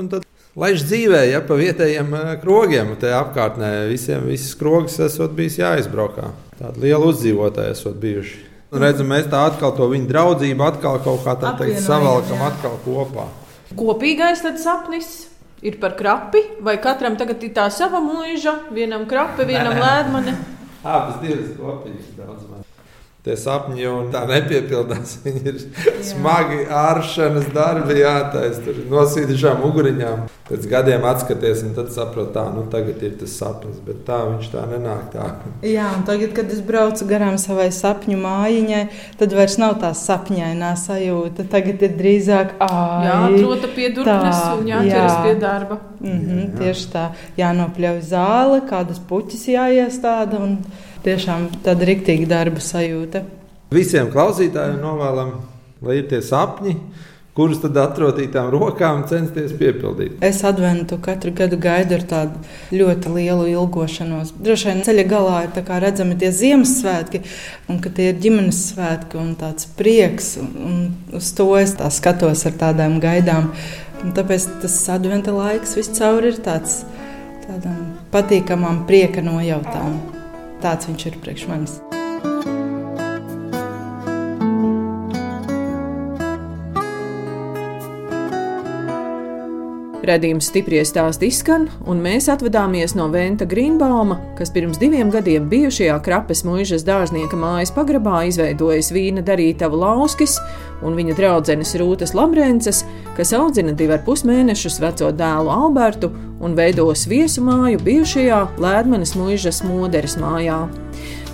Laiž 0.60 0.84
dzīvē, 0.84 1.21
ja 1.30 1.39
pa 1.45 1.56
vietējiem 1.56 2.13
krogiem, 2.41 2.91
te 2.99 3.13
apkārtnē 3.15 3.88
visiem 3.88 4.25
visas 4.28 4.58
krogas 4.60 4.97
esot 5.06 5.32
bijis 5.38 5.60
jāizbraukā. 5.62 6.34
Tāda 6.58 6.84
liela 6.84 7.06
uzdzīvotāja 7.08 7.78
esot 7.78 7.95
bijuši. 8.02 8.41
Un 8.73 8.84
redzam, 8.84 9.08
mēs 9.10 9.30
tā 9.30 9.45
atkal 9.47 9.71
to 9.78 9.88
viņu 9.89 10.10
draudzību 10.10 10.65
atkal 10.65 10.99
kaut 11.06 11.23
kā 11.25 11.38
tā 11.39 11.56
teikt 11.62 11.80
savalkam 11.86 12.43
atkal 12.45 12.75
kopā. 12.84 13.30
Kopīgais 13.78 14.43
tad 14.43 14.60
sapnis 14.62 15.30
ir 15.65 15.80
par 15.82 15.95
krapi, 15.97 16.43
vai 16.65 16.75
katram 16.82 17.17
tagad 17.17 17.41
ir 17.45 17.54
tā 17.56 17.69
sava 17.73 18.02
mūža, 18.04 18.60
vienam 18.73 19.08
krapi, 19.10 19.47
vienam 19.49 19.78
lēdmane? 19.80 20.59
Abas 20.80 21.18
divas 21.20 21.56
kopīgas 21.60 22.13
daudz 22.15 22.46
maz. 22.48 22.68
Tie 23.19 23.34
sapņi 23.36 23.82
jau 23.84 23.95
tā 24.13 24.21
nepiepildās. 24.29 25.17
Viņi 25.25 25.41
ir 25.51 25.58
Jā. 25.60 25.93
smagi 26.08 26.62
āršanas 26.71 27.49
darbi, 27.51 27.97
jātaisa 27.99 28.63
tur 28.63 28.79
nosīdušām 28.93 29.65
uguriņām. 29.67 30.21
Pēc 30.47 30.67
gadiem 30.71 31.03
atskaties, 31.05 31.65
un 31.67 31.75
tad 31.75 31.91
saproti, 31.93 32.32
tā, 32.38 32.45
nu 32.55 32.63
tagad 32.71 33.03
ir 33.03 33.17
tas 33.19 33.36
sapnis, 33.41 33.82
bet 33.86 34.01
tā 34.08 34.21
viņš 34.23 34.49
tā 34.55 34.63
nenāk. 34.71 35.12
Tā. 35.12 35.27
Jā, 35.75 35.91
un 35.97 36.08
tagad, 36.08 36.32
kad 36.39 36.55
es 36.55 36.63
braucu 36.63 37.10
garām 37.12 37.36
savai 37.41 37.67
sapņu 37.75 38.17
mājiņai, 38.23 38.82
tad 39.19 39.36
vairs 39.36 39.60
nav 39.60 39.75
tā 39.84 39.91
sapņainā 39.99 40.73
sajūta. 40.79 41.49
Tagad 41.51 41.84
ir 41.89 41.95
drīzāk 41.99 42.55
jāatrota 42.63 43.75
pie 43.75 43.91
durvis 43.99 44.43
un 44.55 44.67
jāķeras 44.71 45.17
jā. 45.17 45.23
pie 45.27 45.39
darba. 45.43 45.84
Mm 45.99 46.19
-hmm, 46.19 46.43
jā. 46.45 46.60
Tieši 46.60 46.91
tā, 46.93 47.10
jānopļauj 47.36 48.05
zāle, 48.08 48.62
kādas 48.69 49.03
puķis 49.10 49.49
jāiestāda. 49.51 50.39
Un, 50.39 50.62
tiešām 51.05 51.49
tāda 51.65 51.88
riktīga 51.89 52.29
darba 52.29 52.63
sajūta. 52.63 53.23
Visiem 53.73 54.09
klausītājiem 54.13 54.79
novēlam, 54.81 55.35
lai 55.85 55.99
ir 55.99 56.09
tie 56.09 56.23
sapņi, 56.25 56.73
kurus 57.38 57.62
tad 57.63 57.77
atrodītām 57.79 58.49
rokām 58.51 59.05
censties 59.07 59.53
piepildīt. 59.55 60.17
Es 60.25 60.41
adventu 60.47 60.97
katru 61.03 61.31
gadu 61.38 61.59
gaidu 61.62 61.95
ar 61.99 62.05
tādu 62.09 62.41
ļoti 62.75 63.13
lielu 63.15 63.45
ilgošanos. 63.53 64.33
Droši 64.43 64.71
vien 64.71 64.83
ceļa 64.88 65.05
galā 65.07 65.38
ir 65.45 65.71
redzami 65.85 66.17
tie 66.19 66.33
Ziemassvētki, 66.35 67.23
un 67.71 67.79
ka 67.79 67.93
tie 67.95 68.09
ir 68.12 68.19
ģimenes 68.25 68.59
svētki 68.73 69.21
un 69.21 69.33
tāds 69.39 69.69
prieks. 69.79 70.33
Un, 70.41 70.51
un 70.67 71.17
uz 71.21 71.31
to 71.38 71.47
es 71.62 71.77
skatos 71.95 72.45
ar 72.49 72.59
tādām 72.59 72.99
gaidām. 72.99 73.53
Un 74.03 74.15
tāpēc 74.15 74.47
tas 74.63 74.79
adventa 74.91 75.31
laiks 75.35 75.77
viscaur 75.79 76.27
ir 76.27 76.39
tāds 76.43 76.81
tādām 77.47 77.99
patīkamām 78.12 78.88
prieka 78.89 79.23
nojautām. 79.23 80.18
Tāds 80.63 80.89
viņš 80.89 81.08
ir 81.08 81.22
priekš 81.24 81.48
manis. 81.52 81.80
Redījums 90.10 90.48
stipri 90.50 90.80
stāst 90.88 91.22
izskan, 91.22 91.67
un 91.86 92.00
mēs 92.02 92.30
atvadāmies 92.34 92.95
no 92.98 93.06
Venta 93.13 93.45
Grīnbauma, 93.45 94.17
kas 94.39 94.50
pirms 94.56 94.80
diviem 94.82 95.12
gadiem 95.13 95.45
bijušajā 95.52 95.98
krapes 96.06 96.41
mūžas 96.48 96.86
dārznieka 96.88 97.38
mājas 97.38 97.69
pagrabā 97.76 98.24
izveidojis 98.32 98.89
vīna 98.95 99.22
darītavu 99.28 99.78
lauskis 99.84 100.39
un 100.82 100.98
viņa 100.98 101.17
draudzenes 101.19 101.76
Rūtas 101.78 102.15
Lamrences, 102.17 102.82
kas 103.19 103.36
audzina 103.38 103.76
divu 103.78 104.00
ar 104.00 104.02
pus 104.08 104.26
mēnešus 104.26 104.80
veco 104.82 105.12
dēlu 105.13 105.54
Albertu 105.54 106.10
un 106.39 106.56
veidos 106.58 107.06
viesu 107.10 107.43
māju 107.45 107.82
bijušajā 107.86 108.39
Lēdmanes 108.62 109.15
mūžas 109.19 109.63
moderes 109.67 110.17
mājā. 110.19 110.62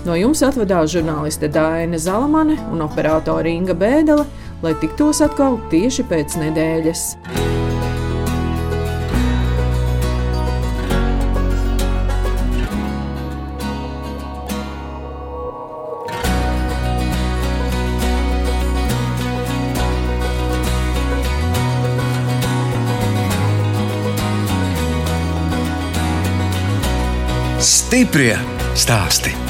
No 0.06 0.14
jums 0.18 0.42
atvadās 0.46 0.92
žurnāliste 0.94 1.50
Dāna 1.50 1.98
Zalamane 1.98 2.58
un 2.70 2.84
operātore 2.86 3.50
Inga 3.50 3.74
Bēdele, 3.74 4.26
lai 4.62 4.74
tiktos 4.82 5.22
atkal 5.24 5.58
tieši 5.72 6.06
pēc 6.10 6.38
nedēļas. 6.44 7.08
Stiprie 27.96 28.36
stāsti. 28.76 29.45